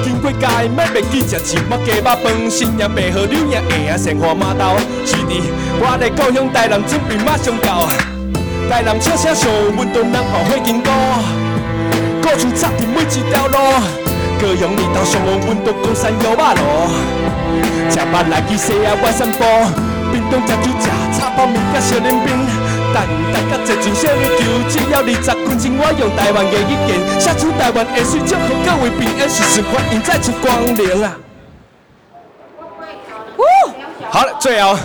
[0.02, 4.76] 经过家的要袂记食一碗鸡肉饭，新娘白好女也会啊鲜花马豆。
[5.04, 5.40] 是的，
[5.78, 7.86] 我的故乡台南准备马上到，
[8.68, 10.90] 台南笑声上温度，人后花金菇，
[12.22, 13.56] 古厝插伫每一条路，
[14.40, 16.60] 高雄二头上有温度，高山有马路，
[17.88, 19.44] 吃饭来去西亚外散步，
[20.12, 20.86] 冰冻吃酒吃
[21.18, 22.28] 炒泡面甲小冷冰。
[22.92, 31.16] 等待甲这群少年求，只要二十分钟，我用台湾的语言写出台湾的水，祝福各位平安，时时欢迎再次光临啊！
[34.10, 34.78] 好了，最后，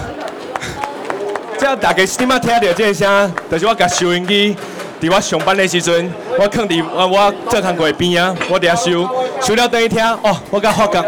[1.57, 4.55] 只要 大家今麦听到这个声，就是我甲收音机。
[5.01, 9.09] 伫我上班的时阵，我囥伫我我做工柜边啊，我伫遐收，
[9.41, 11.03] 收了等于听，哦，我甲发觉，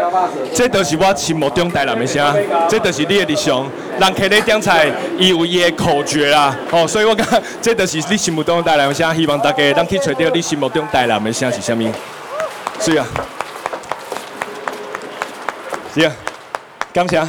[0.52, 2.34] 这都是我心目中台南的声，
[2.68, 3.64] 这都是你的日常。
[3.96, 7.24] 人客咧点菜，伊有伊的口诀啦，哦，所以我讲，
[7.62, 11.88] 这都是你心目中台南的声，希望大家能去找到你心目中台南的声是啥物。
[12.80, 13.06] 是啊，
[15.94, 16.12] 是啊，
[16.92, 17.22] 感谢。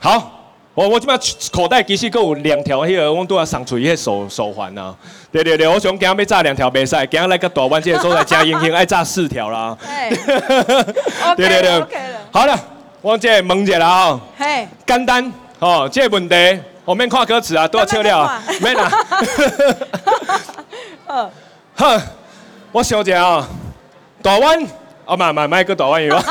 [0.00, 0.35] 好。
[0.76, 1.18] 我我即摆
[1.50, 4.94] 口袋其实阁有两条，迄个我拄仔送出去迄手手环呐。
[5.32, 9.74] 对对对，我想今仔要炸两条袂使，今仔来个大湾这个所在加英雄爱炸四条啦。
[11.34, 11.82] 对对对，
[12.30, 12.54] 好了，
[13.00, 14.20] 我这问一下啦吼。
[14.36, 14.68] 嘿。
[14.86, 18.42] 简单哦，这个问题后面看歌词啊，都要笑了。
[18.60, 18.90] 免啦。
[21.06, 21.30] 嗯。
[21.74, 22.02] 哼，
[22.70, 23.48] 我想一下啊，
[24.20, 24.62] 大湾。
[25.06, 26.22] 哦，唔唔唔，个大湾有啊，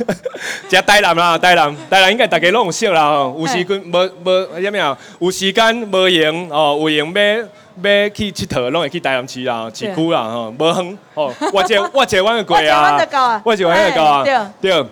[0.68, 4.98] 只台南啦，台南，台南应该大家拢有熟啦，有时间无无啥物啊？
[5.20, 7.12] 有时间无闲哦，有闲要
[7.82, 11.32] 要去佚佗，拢会去台南市啦，市区啦，吼，无远哦。
[11.52, 12.98] 我这 我这弯个过啊，
[13.44, 14.22] 我这弯个过啊，
[14.60, 14.86] 对对。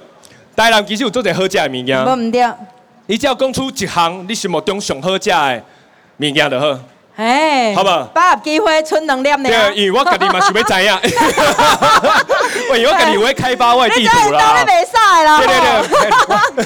[0.57, 2.45] 台南其实有做者好食的物件，无唔对。
[3.07, 5.63] 你只要讲出一项你心目中上好食的
[6.19, 6.79] 物件就好。
[7.17, 8.05] 哎，好不好？
[8.15, 9.51] 把握机会，存能量的。
[9.51, 10.99] 对，因为我家己嘛想要知影。
[12.71, 14.57] 喂，我家己会开发外地图啦。
[14.59, 15.39] 你袂使啦。
[15.39, 15.59] 对对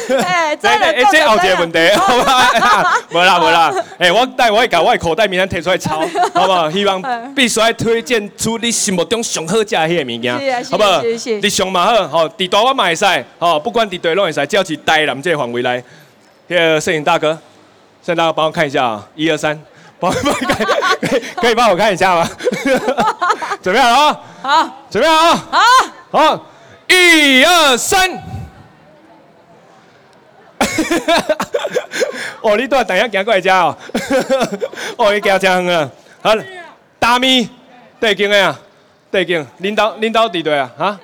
[0.08, 0.16] 对。
[0.22, 2.98] 哎，这哎这后一个问题， 好吧？
[3.10, 3.72] 无啦无啦。
[3.98, 6.00] 哎，我带我搞我口袋名单提出来抄，
[6.34, 6.70] 好不好？
[6.70, 7.02] 希望
[7.34, 11.00] 必须要推荐出你心目中上好食的迄个物件，好不好？
[11.02, 13.04] 你上嘛好，吼，伫大湾嘛会使，
[13.38, 15.82] 吼，不管伫佗拢会使，只要是台南这个范围内。
[16.48, 17.38] 迄个摄影大哥，
[18.04, 19.58] 摄影大哥帮我看一下啊，一二三。
[20.00, 22.28] 帮帮可以可以帮我看一下吗？
[23.62, 24.20] 准备好了啊！
[24.42, 25.46] 好，准备好啊！
[25.50, 25.60] 好，
[26.14, 26.46] 好，
[26.86, 28.08] 一二三。
[32.40, 33.76] 哦，你都要等下行过来家哦。
[34.96, 35.90] 哦，你家这样啊？
[36.22, 36.30] 好，
[37.00, 37.50] 大咪，
[37.98, 38.56] 对劲的啊，
[39.10, 39.44] 对劲。
[39.58, 40.70] 领导领导几队啊？
[40.78, 41.00] 啊？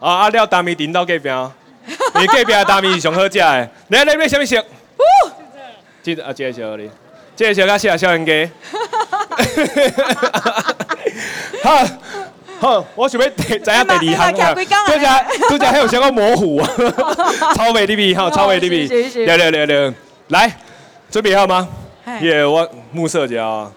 [0.00, 0.28] 啊啊！
[0.30, 1.52] 廖大咪领导隔壁啊？
[1.86, 3.70] 你隔壁的大咪是上好食的。
[3.90, 4.56] 来来来，什么色？
[6.02, 6.90] 记得啊，介绍你。
[7.36, 8.50] 这个小家小小人家，
[11.62, 11.86] 好，
[12.62, 13.60] 好，我准备 知影
[13.98, 16.70] 第二行啊，都在都在还有些个模糊啊，
[17.56, 19.92] 超美的比哈，超美的比，六六六六，
[20.28, 20.48] 来，
[21.10, 21.66] 准备好吗？
[22.20, 23.68] 耶，我目色家，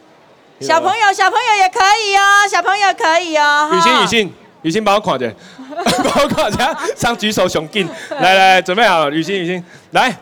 [0.60, 5.34] 小朋友小朋友也可以哦，小朋友可以哦，雨欣雨欣雨欣帮我看一下，
[6.14, 10.16] 帮我看一下，上举手熊劲，来来准备好，雨欣雨欣，来，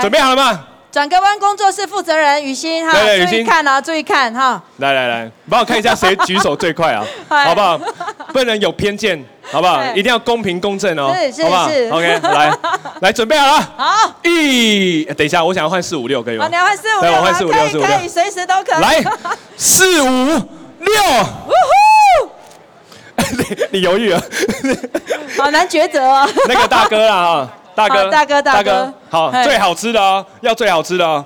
[0.00, 0.64] 准备好了吗？
[0.96, 2.96] 转个弯工作室负责人雨欣哈，
[3.28, 4.62] 注意看啊，注意看哈。
[4.78, 7.78] 来来来，帮我看一下谁举手最快啊， 好不好？
[8.32, 9.84] 不能有偏见，好不好？
[9.94, 11.90] 一定要公平公正哦，是是是。
[11.90, 12.50] OK，来
[13.02, 13.74] 来准备好了。
[13.76, 14.14] 好。
[14.22, 16.48] 一，等一下，我想要换四五六，可以吗？
[16.48, 18.80] 你要换四五六，我换四五六，可以可以，随时都可以。
[18.80, 19.04] 来，
[19.58, 20.06] 四五
[20.78, 20.92] 六。
[23.36, 24.22] 你你犹豫了，
[25.36, 26.26] 好难抉择哦。
[26.48, 27.46] 那个大哥啊。
[27.76, 31.22] 大哥，大哥，大哥，好，最好吃的哦，要最好吃的哦。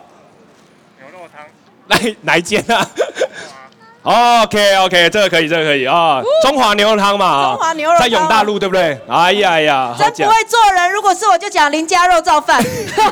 [0.98, 1.46] 牛肉汤，
[1.86, 2.84] 来哪一间啊？
[4.02, 6.22] OK OK，这个可以，这个可以啊。
[6.42, 8.98] 中华牛肉汤嘛，中华牛肉汤，在永大路对不对？
[9.06, 10.90] 哎呀哎呀，真不会做人。
[10.90, 12.64] 如果是我就讲林家肉燥饭。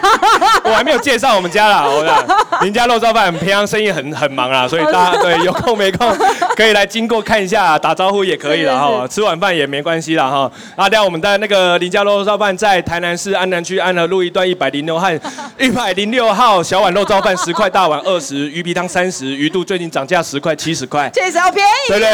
[0.65, 6.11] 我还没有介绍我们家啦， 我讲林家肉燥饭，平常生意很很忙啦，所以大家对有空没空
[6.57, 9.07] 可以来经过看一下，打招呼也可以了哈。
[9.07, 10.51] 吃晚饭也没关系啦哈。
[10.75, 15.09] 啊，等下我们的那个林家肉燥饭在台南市安南区安和路一段一百零六号，
[15.61, 22.11] 一百零六号小碗肉燥饭十块，大碗二十，鱼皮汤三十，鱼肚最近涨价十块七十块，这是好便宜，对不对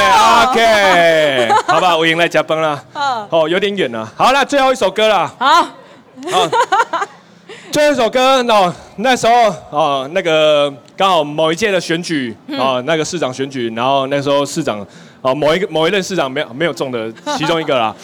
[0.46, 2.82] ？OK， 好吧，我赢来加分了。
[3.30, 4.10] 哦，有点远了。
[4.16, 5.26] 好，那最后一首歌了。
[5.38, 5.62] 好，
[6.30, 6.48] 好，
[7.70, 9.32] 最后一首歌，那那时候
[9.70, 14.86] 哦，那个刚好某一届的选举哦，那个市长选举，然后那时候市长
[15.22, 17.94] 哦，某一个某一任市长没有没有中的其中一个啦。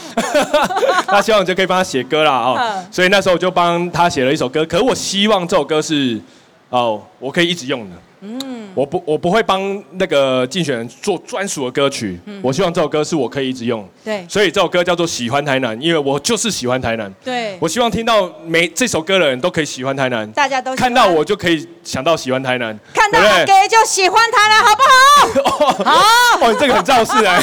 [1.08, 4.64] 那希望你就可以帮他写歌啦哦，所以那时候我就帮他写了一首歌。
[4.66, 6.20] 可是我希望这首歌是
[6.70, 7.96] 哦，我可以一直用的。
[8.22, 12.18] 嗯，我不，我不会帮那个竞选人做专属的歌曲。
[12.26, 13.88] 嗯，我希望这首歌是我可以一直用。
[14.04, 17.12] 对，所以这首歌叫做《喜欢台南》，因为我就是喜欢台南。
[17.24, 20.30] 对，我希望听到每这首歌的人都可以喜欢台南。
[20.32, 22.78] 大家都看到我就可以想到喜欢台南。
[22.92, 24.82] 看到我给就喜欢台南，好不
[25.64, 25.84] 好？
[25.90, 26.46] 好。
[26.46, 27.42] 哦，这个很造势哎。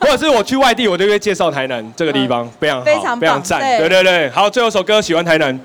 [0.00, 3.60] 或者是我去外地，我就会介绍台南这个地方，非常好，非常非常赞。
[3.78, 5.58] 对对对，好，最后一首歌《喜欢台南》。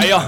[0.00, 0.18] 来哟！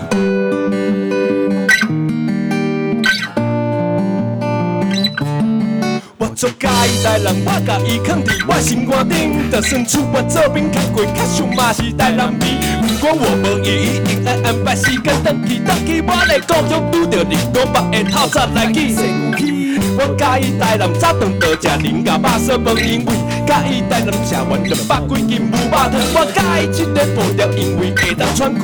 [6.18, 12.46] 我做嘉义台人，我甲伊藏伫我心肝顶，就算出我做兵较贵，较俗嘛是台南味。
[12.82, 19.51] 不管我无意，伊硬爱安排时间，转去转去，我的故乡拄着你，我目的透早来去。
[19.94, 23.12] 我介意台南早顿多食林家肉烧饭，因为
[23.46, 25.92] 介意台南吃完两百几斤牛肉汤。
[26.14, 28.62] 我介意这个步调，因为会当喘气。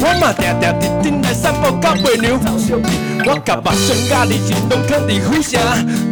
[0.00, 2.38] 我嘛定定伫顶来散步到月娘。
[3.28, 5.54] 我甲目痒甲你心拢囥伫火城。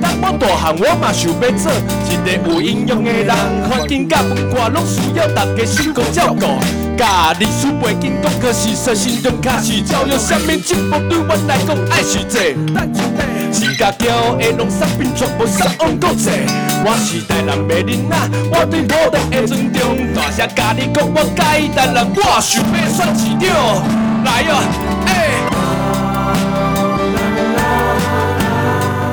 [0.01, 1.73] 当我大汉，我嘛想要做
[2.09, 3.35] 一个有营养的人。
[3.69, 6.47] 环境甲文化拢需要大家辛苦照顾。
[6.97, 12.55] 甲历史背景讲可是说心中卡是教育上面进步对我来讲爱是这。
[13.55, 16.29] 是家叫的农产品全部送往国际。
[16.85, 18.17] 我是台南的囡仔，
[18.51, 20.13] 我对土地的尊重。
[20.13, 23.47] 大声甲你讲，我介意台南，我想要选市长。
[24.25, 24.53] 来啊，
[25.07, 25.09] 哎，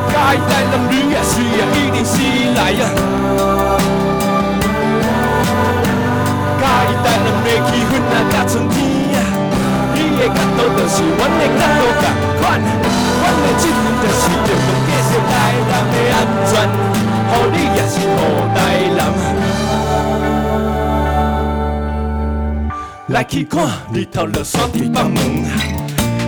[0.10, 2.18] 介意台南女啊，水啊，一定是
[2.58, 2.82] 来哟。
[6.58, 8.76] 介意台南的气氛啊，甲春天，
[10.22, 12.04] 的角度就是阮的角度同
[12.40, 15.34] 款，阮的责任就是着重建设台
[15.68, 16.16] 南的安
[16.46, 16.54] 全，
[17.34, 18.08] 予你也是予
[18.54, 18.58] 台
[18.96, 19.00] 南。
[23.08, 25.18] 来去看日头落山地放门，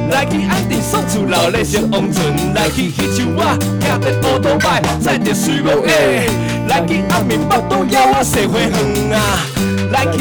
[0.09, 6.27] 来去安定爽厝老咧烧温泉，来去彼像我骑着乌托邦载着水母诶，
[6.67, 8.73] 来去暗暝腹肚枵我洗花园
[9.13, 9.37] 啊，
[9.93, 10.17] 来去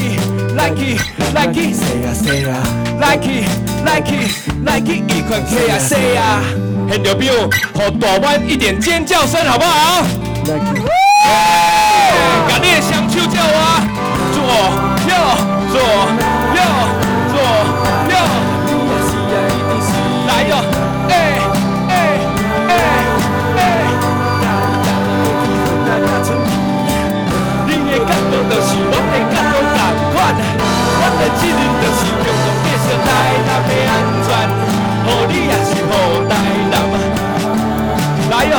[0.55, 1.01] 来去
[1.35, 2.63] 来去洗啊洗啊，
[3.01, 3.45] 来去
[3.85, 4.15] 来去
[4.65, 6.41] 来去一款 K 啊洗啊。
[6.91, 7.33] 现着表，
[7.75, 10.03] 给大湾一点尖叫声，好不好？
[10.47, 10.83] 来去，
[12.47, 13.57] 把你的双手叫我，
[14.35, 14.39] 左
[15.09, 15.13] 右
[15.73, 15.75] 左
[33.67, 33.93] 的安
[34.25, 34.29] 全，
[35.07, 35.93] 予你也是予
[36.29, 36.31] 台
[36.71, 36.75] 南。
[38.31, 38.55] 来哟！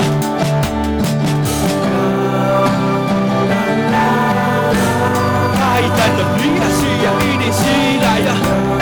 [5.55, 7.59] 介意台南女啊，水啊，一定是
[8.03, 8.29] 来哟！
[8.79, 8.81] 哎，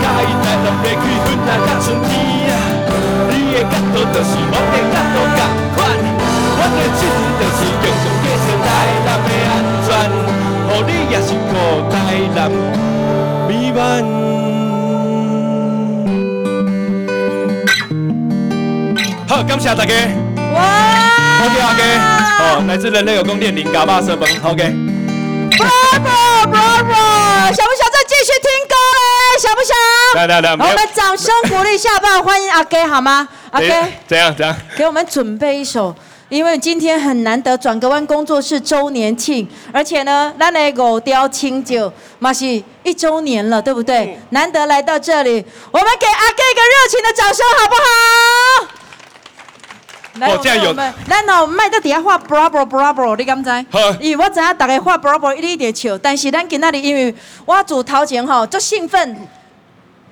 [0.00, 2.10] 介意台南的气氛啊，甲春天
[2.50, 2.54] 啊，
[3.30, 5.40] 你的角度就是我的角度同
[5.74, 5.78] 款，
[6.58, 7.84] 我的责任就是共
[11.12, 11.52] 也是顾
[11.90, 12.50] 台南
[13.46, 14.02] 美满。
[19.28, 19.94] 好，感谢大家。
[20.54, 20.58] 哇！
[21.38, 21.82] 好嘅，好嘅。
[22.40, 24.26] 哦，来自人类有宫殿林嘎巴色崩。
[24.42, 24.74] OK。
[25.58, 26.94] Bravo，Bravo，
[27.52, 29.38] 想不想再继续听歌嘞？
[29.38, 29.76] 想不想？
[30.14, 33.28] 来来来，我们掌声鼓励下吧，欢迎阿给好吗？
[33.50, 33.68] 阿给，
[34.06, 34.56] 怎样怎样？
[34.78, 35.94] 给我们准备一首，
[36.32, 42.46] 因为今天很难得，转个弯工作室周年庆，而且呢，咱的五雕清酒嘛是
[42.82, 44.18] 一周年了，对不对？
[44.30, 48.68] 难得来到这里，我们给阿给一个热情的掌声，好不好？
[50.20, 50.74] 来，这样有。
[51.06, 53.50] 咱哦，卖在底下画 bravo bravo，你敢知？
[53.70, 53.78] 好。
[54.00, 57.14] 因为我知影大家画 bravo 一点笑，但是咱今仔日因为
[57.44, 59.28] 我主头前吼就兴奋，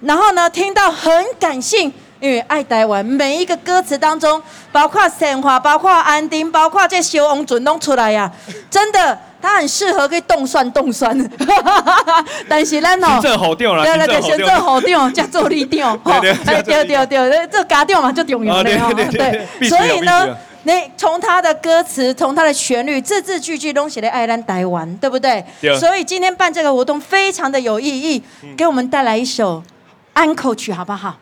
[0.03, 1.91] 然后呢听到很感性，
[2.21, 4.41] 因为爱台湾每一个歌词当中，
[4.71, 8.31] 包括鲜花，包括安定，包括这小王船拢出来呀，
[8.71, 9.19] 真的。
[9.43, 11.19] 他很适合可以冻蒜冻蒜，
[12.47, 25.43] 但是咱哦，行政好调啦，对对对，行政好调，叫做力调， 对对对对，这家调嘛就重要了哦，对，所以呢，你从他的歌词，从他的旋律，字字句句都写的爱咱台湾，对不对？
[25.79, 28.23] 所以今天办这个活动非常的有意义，
[28.59, 29.63] 给我们带来一首
[30.13, 31.15] 安可曲好不好？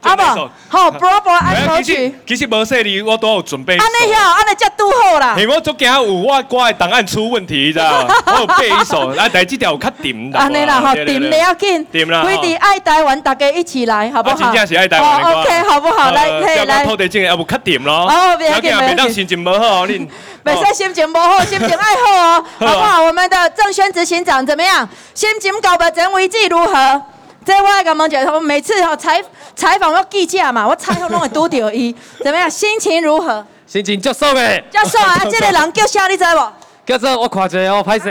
[0.00, 0.50] 好不好？
[0.68, 2.12] 好，Bravo 安可曲。
[2.26, 3.76] 其实无说你，我都有准备。
[3.76, 5.34] 安尼呀，安尼才拄好啦。
[5.36, 8.06] 嘿，我足惊有我挂的档案出问题， 知道？
[8.26, 10.38] 我有背一首，来第几条有较甜的。
[10.38, 11.84] 安尼啦，好甜的要紧。
[11.92, 12.22] 甜啦。
[12.24, 14.36] 为的爱台湾，大家一起来，好不好？
[14.36, 15.22] 真正是爱台湾。
[15.22, 16.10] OK，好不好？
[16.10, 16.84] 来，嘿，来。
[16.84, 18.08] 土地证要不较甜咯。
[18.08, 19.12] 哦，别紧，别紧。
[19.12, 20.08] 心情无好，恁。
[20.42, 23.02] 别说心情不好， 心情爱好哦，好不好？
[23.02, 24.88] 我们的郑轩执行长怎么样？
[25.14, 27.02] 心情搞不整危机如何？
[27.44, 29.22] 这我来跟他们讲，每次哦采
[29.54, 32.48] 采访我记者嘛，我采访拢会拄到伊，怎么样？
[32.50, 33.44] 心情如何？
[33.66, 34.62] 心情足爽的。
[34.70, 35.18] 足爽啊！
[35.30, 36.06] 这个人叫啥？
[36.08, 36.52] 你知无？
[36.86, 38.10] 叫做我看者哦，歹势。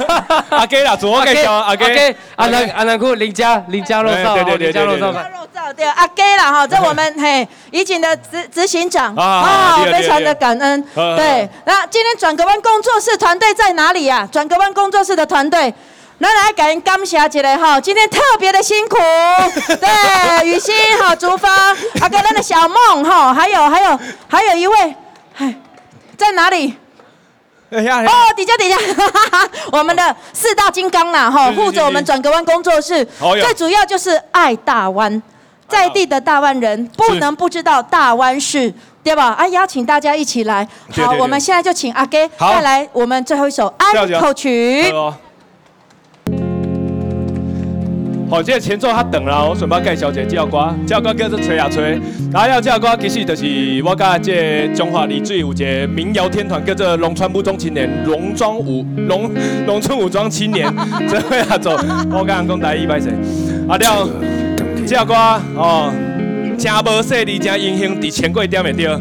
[0.50, 1.52] 阿基啦，自我介绍。
[1.52, 1.84] 阿基，
[2.36, 4.96] 阿南阿南库林家林家肉燥，对对对对对。
[4.96, 10.82] 林家肉燥对，阿基啦哈，这我们嘿怡景的执执行长 啊，非常的感恩。
[10.94, 14.28] 对，那今天转个弯工作室团队在哪里呀？
[14.30, 15.72] 转个弯工作室的团队。
[16.24, 18.96] 来来，感恩感谢一下哈，今天特别的辛苦，
[19.76, 21.52] 对，雨欣哈，竹芳，
[22.00, 24.96] 阿哥，那个小梦哈，还有还有还有一位，
[25.36, 25.54] 哎，
[26.16, 26.74] 在哪里？
[27.70, 28.76] 哎呀，哦，底下底下，
[29.70, 33.06] 我们的四大金刚呐哈，护着我们转个弯工作室，
[33.42, 35.22] 最主要就是爱大湾，
[35.68, 38.72] 在地的大湾人不能不知道大湾市，
[39.02, 39.34] 对吧？
[39.36, 40.66] 啊，邀请大家一起来，
[40.96, 44.90] 好，我们现在就请阿哥带来我们最后一首安可曲。
[48.34, 52.00] 哦，即个前奏较长啦，我顺便介绍一下这首歌，这首歌叫做吹啊吹。
[52.32, 59.30] 然后这首歌其实就是我甲即个中华里水有一个民谣天团叫做龙川武装青年，龙庄武龙
[59.66, 60.66] 农村武装青年，
[61.08, 61.74] 这位合作，
[62.10, 63.10] 我甲人讲台语歹势。
[63.68, 64.08] 啊了，
[64.84, 65.14] 这首歌
[65.54, 65.92] 哦，
[66.56, 68.86] 真无势力，真英雄，伫千过点会对。
[68.86, 68.96] 哎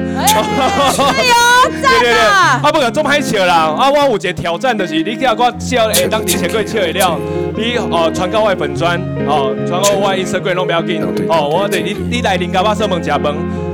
[1.24, 1.92] 呦，赞
[2.28, 2.60] 啊！
[2.64, 7.18] 啊不过总歹笑啦，啊我有一个挑战，就是你这首歌笑会当伫千过笑会了。
[7.56, 11.00] 你哦传到我粉专哦，传到我 Instagram 拢不要紧
[11.30, 13.22] 哦，我对你你来林家爸上门食饭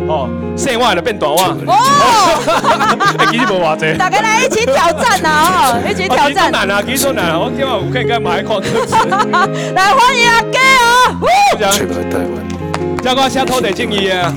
[0.05, 1.75] 哦，细碗就变大碗哦，
[3.31, 6.51] 其实无偌济，大家来一起挑战啊哦，一起挑战。
[6.51, 8.95] 几难啊，几难我今晚有可以跟买一块克子。
[9.73, 12.48] 来欢迎阿哥哦，吹来台湾，
[13.01, 14.33] 叫我写土地正义啊，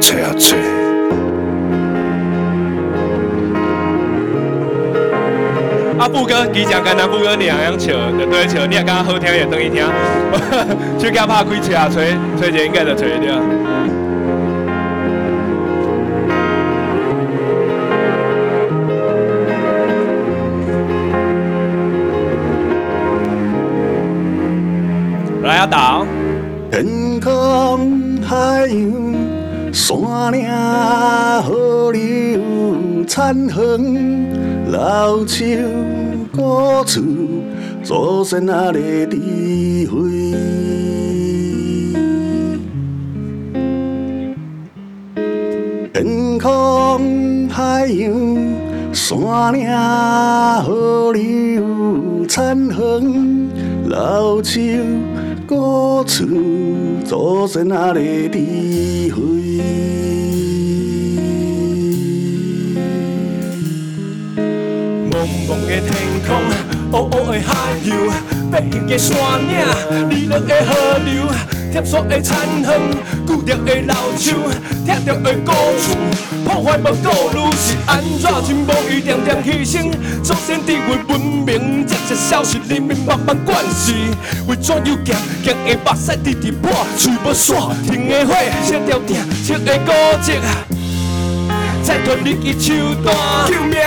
[0.00, 0.56] 吹啊吹。
[5.98, 9.84] 阿布哥，机场跟阿布哥两样笑，就对笑，你也感觉好听也等于听，
[10.98, 13.28] 手机拍开吹啊吹，吹就应该就吹对。
[28.70, 30.46] 空海洋，山岭
[31.42, 34.70] 河流残横。
[34.70, 35.44] 老树
[36.32, 37.02] 古厝，
[37.82, 39.18] 祖先仔的智
[39.90, 39.98] 慧。
[45.92, 48.14] 天空海洋，
[48.92, 49.68] 山岭
[50.62, 53.50] 河流残横。
[53.88, 54.60] 老树
[55.50, 56.24] 古厝，
[57.04, 58.38] 祖先阿的智
[59.12, 59.20] 慧。
[65.10, 65.12] 茫
[65.48, 65.90] 茫的天
[66.24, 66.28] 空，
[66.92, 67.50] 乌乌的海
[67.84, 67.90] 洋，
[68.48, 69.50] 白云的山岭，
[70.08, 70.70] 绿绿的河
[71.04, 71.26] 流，
[71.70, 72.80] 贴雪的残垣，
[73.26, 74.34] 旧着的老树，
[74.86, 75.96] 拆掉的古厝，
[76.44, 78.30] 破坏无顾虑是安怎？
[78.46, 79.92] 真无伊点点牺牲，
[80.22, 83.92] 祖先智慧文明，这些消失，人民慢慢惯势，
[84.48, 85.14] 为怎样行？
[85.44, 89.92] 行的目屎直直破，嘴要煞，停的火，烧掉定，切的古
[90.22, 90.32] 迹。
[91.82, 93.14] 再传你一手单，
[93.46, 93.78] 救命！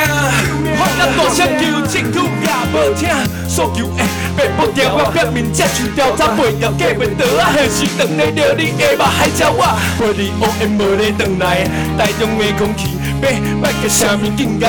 [0.77, 3.09] 喊甲大声求，政府也无听。
[3.47, 4.03] 诉求的
[4.35, 7.51] 白布条，我表面只像调查袂了，过袂倒啊！
[7.53, 9.61] 何时等来着你的目海鸟我？
[9.97, 11.63] 陪你乌烟无里转来，
[11.97, 13.23] 台中的空气，别
[13.61, 14.65] 别个啥物境界？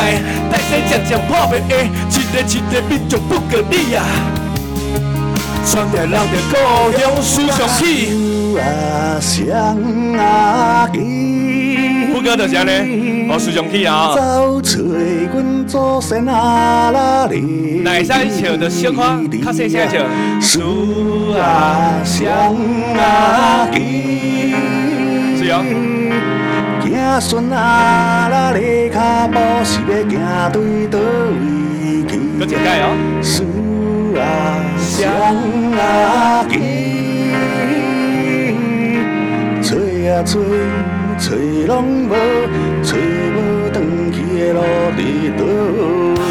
[0.51, 1.73] 大西渐渐破灭的，
[2.11, 4.05] 一个一个民众不可理啊！
[5.67, 6.55] 传着老着故
[6.99, 7.81] 乡思想起。
[12.15, 14.15] 副歌就是安尼，哦，思想起啊。
[17.83, 19.99] 哪会使笑着小可较细声笑？
[20.41, 20.61] 思
[25.37, 25.65] 是哦。
[26.85, 26.87] 子
[27.21, 30.15] 孙啊，那犁脚步是要行
[30.53, 32.12] 对倒位去？
[32.39, 32.95] 搁一摆哦。
[33.21, 33.43] 思
[34.21, 34.23] 啊，
[34.79, 35.11] 想
[35.81, 36.47] 啊，
[39.61, 40.39] 吹啊吹。
[41.27, 41.35] 找
[41.66, 42.12] 拢无，
[42.83, 44.61] 找无转去的路
[44.95, 45.01] 伫
[45.39, 46.24] 倒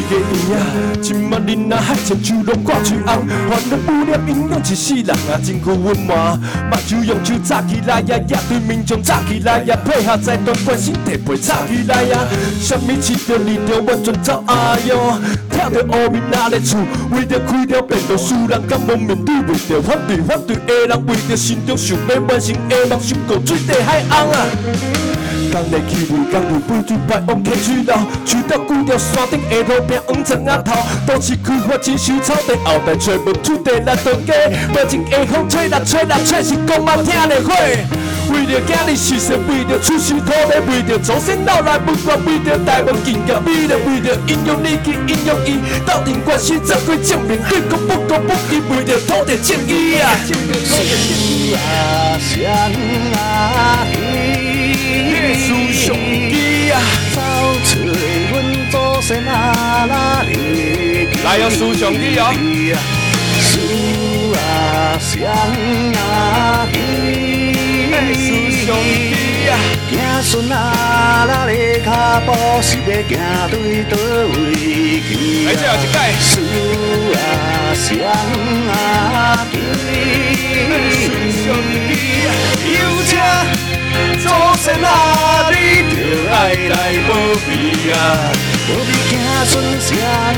[0.00, 0.66] 个园啊，
[1.00, 6.38] 今晚你若海浅酒拢挂嘴红，欢乐不了营养一世人啊，真够温暖。
[6.70, 12.18] 目睭用手扎起来呀，野对面将扎起来呀，配合在段关心地陪插起来呀。
[12.60, 15.18] 什么市场你着我全走啊哟，
[15.50, 16.78] 听着乌面哪里厝，
[17.10, 24.46] 为着开了变做输人敢无面对，为着反对反对的人，为着心中想要完成的梦想，过水地海红啊。
[25.52, 27.94] 工来去为工为肥水排往溪水流，
[28.24, 30.72] 树倒规条山顶下路边黄砖仔头，
[31.06, 34.32] 都市开发只收草地，后代找无土地来住家，
[34.72, 37.52] 无情下风吹来吹来吹是讲嘛听得火。
[38.32, 48.62] 为了今日事实，为了出世土地，为了祖先留来文化，为了台湾建设，为了为了英勇你去英勇伊，斗阵关系怎会证明对公不公不义？
[48.70, 50.16] 为了土地正义啊！
[50.24, 50.32] 思
[51.54, 52.32] 啊想
[53.20, 53.86] 啊
[55.34, 55.94] 思上
[56.30, 56.74] 机啊，
[57.14, 57.20] 走
[57.64, 57.70] 出
[58.30, 58.32] 阮
[58.70, 62.22] 祖先啊那里，来用思上机哦。
[63.40, 63.50] 思
[64.38, 64.40] 啊
[65.00, 65.12] 想
[65.98, 66.68] 啊
[68.14, 68.26] 思
[68.64, 69.12] 上机
[69.48, 69.52] 啊，
[69.90, 70.56] 子孙啊
[71.26, 71.52] 那里
[71.84, 71.88] 脚
[72.24, 72.28] 步
[72.62, 73.10] 是要行
[73.50, 73.92] 对倒
[74.32, 74.40] 位
[75.02, 75.10] 去？
[75.46, 75.96] 来，最后一届。
[76.20, 76.30] 思
[77.16, 77.18] 啊
[77.74, 77.88] 想
[78.70, 78.72] 啊
[80.92, 81.02] 思
[81.42, 81.44] 上
[81.88, 81.90] 机
[82.26, 82.30] 啊，
[82.64, 82.74] 有
[83.04, 83.71] 请。
[84.18, 84.24] 祖
[84.58, 84.86] 先啊，
[85.50, 85.54] 你
[85.90, 85.94] 着
[86.30, 86.74] 爱来
[87.08, 87.10] 保
[87.46, 87.50] 庇
[87.92, 87.94] 啊！
[88.68, 89.10] 保庇子
[89.46, 89.90] 孙双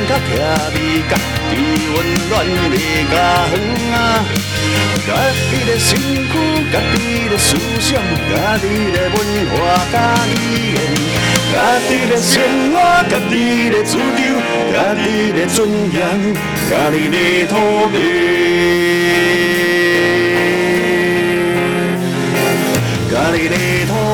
[0.09, 0.33] 脚徛
[0.73, 0.77] 伫
[1.11, 1.13] 家
[1.51, 1.53] 己
[1.95, 1.97] 温
[2.31, 2.33] 暖
[2.71, 2.75] 的
[3.11, 3.15] 家
[3.53, 3.55] 园
[3.93, 3.95] 啊！
[5.07, 5.09] 家
[5.51, 6.33] 己的身躯，
[6.73, 6.95] 家己
[7.29, 7.47] 的思
[7.79, 8.01] 想，
[8.31, 9.17] 家己的文
[9.51, 9.55] 化，
[9.93, 9.95] 家
[10.25, 10.35] 己
[10.75, 10.77] 的
[11.53, 11.55] 家
[11.87, 12.33] 己的生
[12.73, 12.75] 活，
[13.09, 13.33] 家己
[13.71, 14.01] 的自由，
[14.73, 16.35] 家己的尊严，
[16.71, 17.53] 家己的土
[17.93, 18.94] 地。
[23.35, 23.57] 家己的
[23.87, 24.14] 土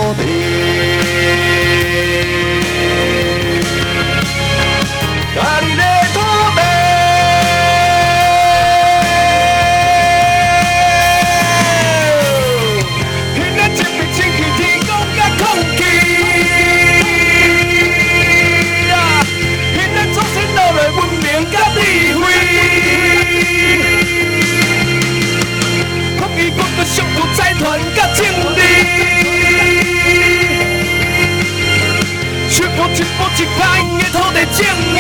[33.00, 33.60] 一步一步一拍
[33.98, 34.60] 的土地正
[34.94, 34.98] 义。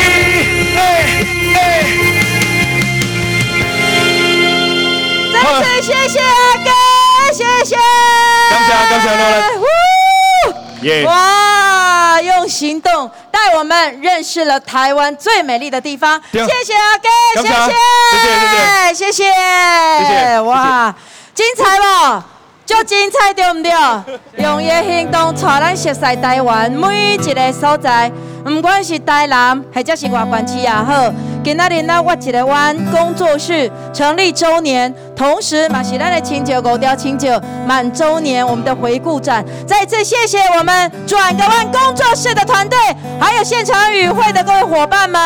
[5.32, 6.68] 再次谢谢阿哥，
[7.34, 7.76] 谢谢。
[8.50, 9.32] 感谢感谢罗兰。
[10.82, 11.04] 耶！
[11.04, 16.18] 哇，用行动带我们认识了台湾最美丽的地方。
[16.32, 17.52] 谢谢阿哥，谢谢，
[18.94, 20.40] 谢谢，谢谢，谢谢。
[20.40, 20.94] 哇，
[21.34, 22.39] 精彩不？
[22.70, 24.44] 就精彩对不对？
[24.44, 28.08] 用伊的行动带咱熟悉台湾每一个所在，
[28.44, 31.12] 不管是台南或者是外关区也好。
[31.42, 39.44] 今仔日呢，我一个湾工作室成立周年，同时嘛是咱的清酒狗雕清酒满周年，我们的回顾展。
[39.66, 42.78] 再次谢谢我们转个弯工作室的团队，
[43.20, 45.20] 还有现场与会的各位伙伴们。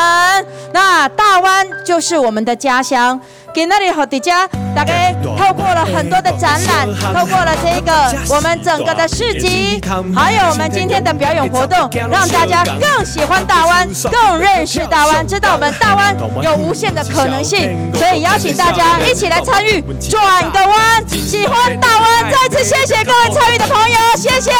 [0.72, 3.20] 那大湾就是我们的家乡。
[3.54, 9.80] 给那里好迪家，大概透过了很多的展览，透过了这个我们整个的市集，
[10.12, 17.78] 还有我们今天的表演活动，让大家更喜欢大湾，更认识大湾，知道我们大湾有无限的可能性。
[17.94, 22.30] 所以邀请大家一起来参与，转个弯，喜欢大湾。
[22.30, 24.50] 再次谢谢各位参与的朋友，谢谢，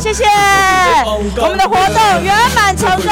[0.00, 0.24] 谢谢。
[1.04, 3.10] 我们的活动圆满成功，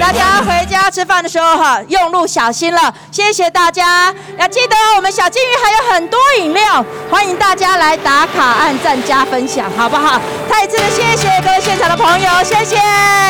[0.00, 2.94] 大家回家吃饭的时候哈，用路小心了。
[3.10, 4.14] 谢谢大家。
[4.38, 10.20] 要记得我们小金鱼还有很多饮料，欢迎大家来打卡、按赞、加分享，好不好？
[10.50, 12.76] 再一次的谢谢各位现场的朋友，谢谢，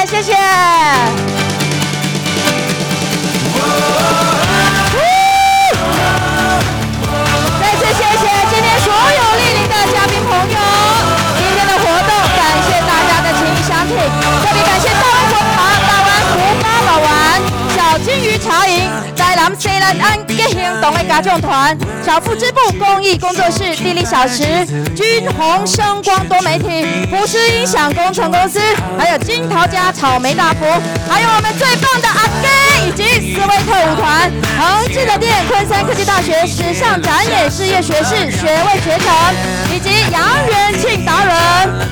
[0.06, 0.36] 谢谢。
[20.00, 28.60] 安吉行动的家长团、小富支部公益工作室、地理小时、军红声光多媒体、福斯音响工程公司，
[28.98, 30.64] 还有金桃家草莓大福，
[31.08, 36.46] 还有我们最棒的阿给以及思维特舞团、恒志的店、昆山科技大学。
[36.46, 39.34] 时尚展演事业学士学位学程，
[39.82, 41.34] 及杨元庆达人，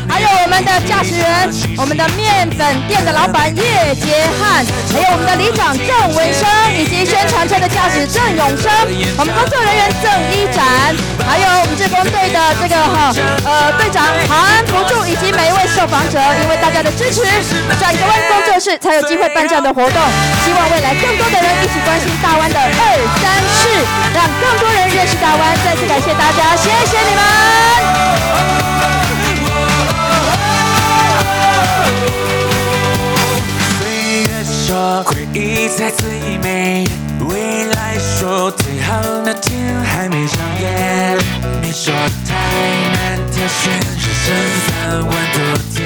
[0.08, 4.64] 还有我们的驾驶员，我们的面粉店的老板叶杰汉，
[4.94, 6.46] 还有我们的里长郑文生，
[6.78, 8.70] 以及宣传车的驾驶郑永生，
[9.18, 10.94] 我们工作人员郑一展，
[11.26, 13.10] 还有我们志工队的这个哈
[13.44, 17.26] 呃队长韩福柱，以及每一位受访者，因为大家的支持，
[17.78, 19.98] 转个弯工作室才有机会办这样的活动，
[20.46, 22.82] 希望未来更多的人一起关心大湾的二
[23.18, 23.66] 三事，
[24.14, 25.58] 让更多人认识大湾。
[25.64, 27.79] 再次感谢大家，谢谢你们。
[33.80, 33.82] 岁
[34.22, 36.86] 月说回忆才最美，
[37.28, 38.88] 未来说最好
[39.24, 41.18] 那天还没上演。
[41.62, 41.94] 你说
[42.26, 42.34] 太
[42.92, 44.34] 难挑选，人生
[44.66, 44.68] 三
[45.06, 45.38] 万多
[45.74, 45.78] 天。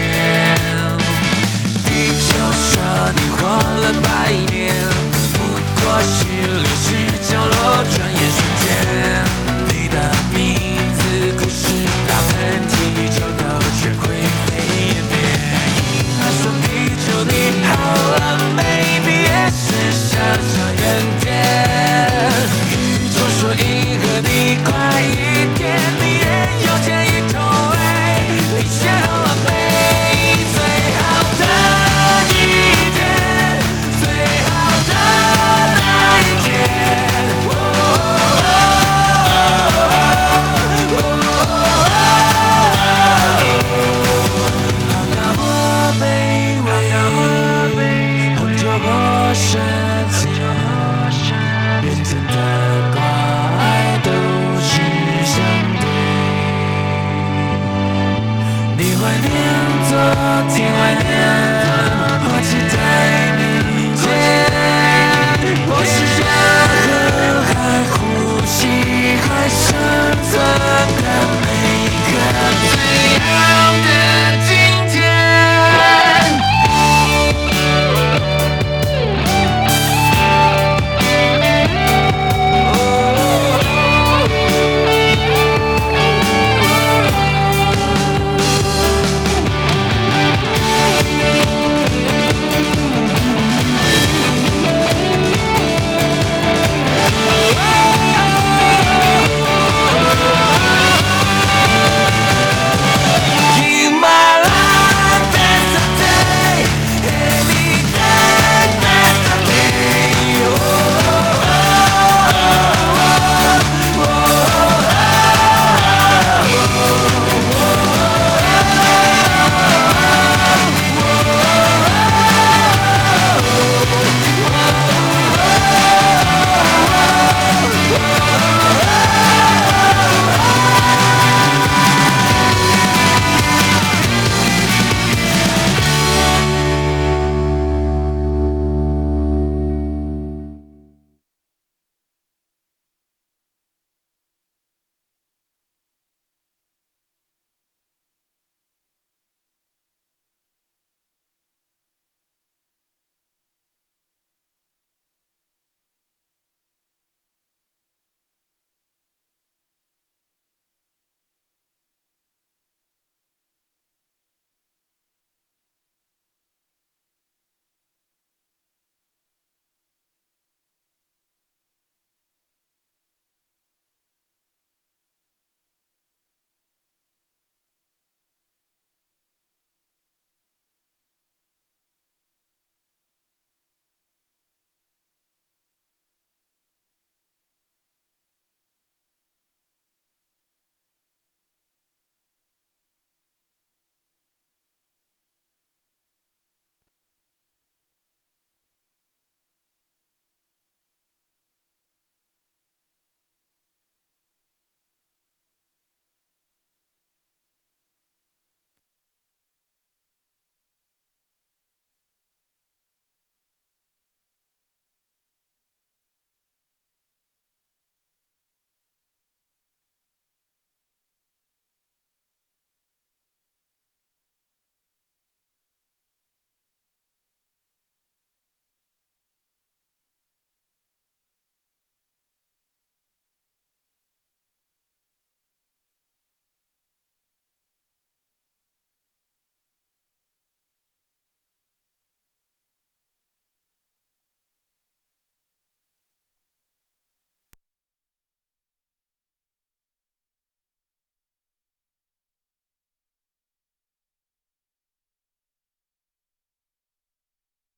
[1.86, 2.72] 地球说
[3.14, 4.06] 你活了百
[4.52, 4.52] 年，
[5.32, 5.36] 不
[5.80, 6.14] 过是
[6.62, 6.86] 历史
[7.30, 7.52] 角落
[7.84, 8.64] 转眼瞬间。
[11.56, 11.68] 是
[12.08, 12.34] 打喷
[12.68, 12.74] 嚏
[13.14, 13.42] 就都
[13.78, 14.08] 全灰
[14.46, 14.50] 飞
[14.88, 15.14] 烟灭
[16.18, 16.66] 他说地
[16.98, 17.32] 球你
[17.64, 17.70] 好
[18.16, 18.22] 了
[18.56, 18.60] 没
[19.04, 19.14] 点。
[23.44, 26.03] 说你快一点。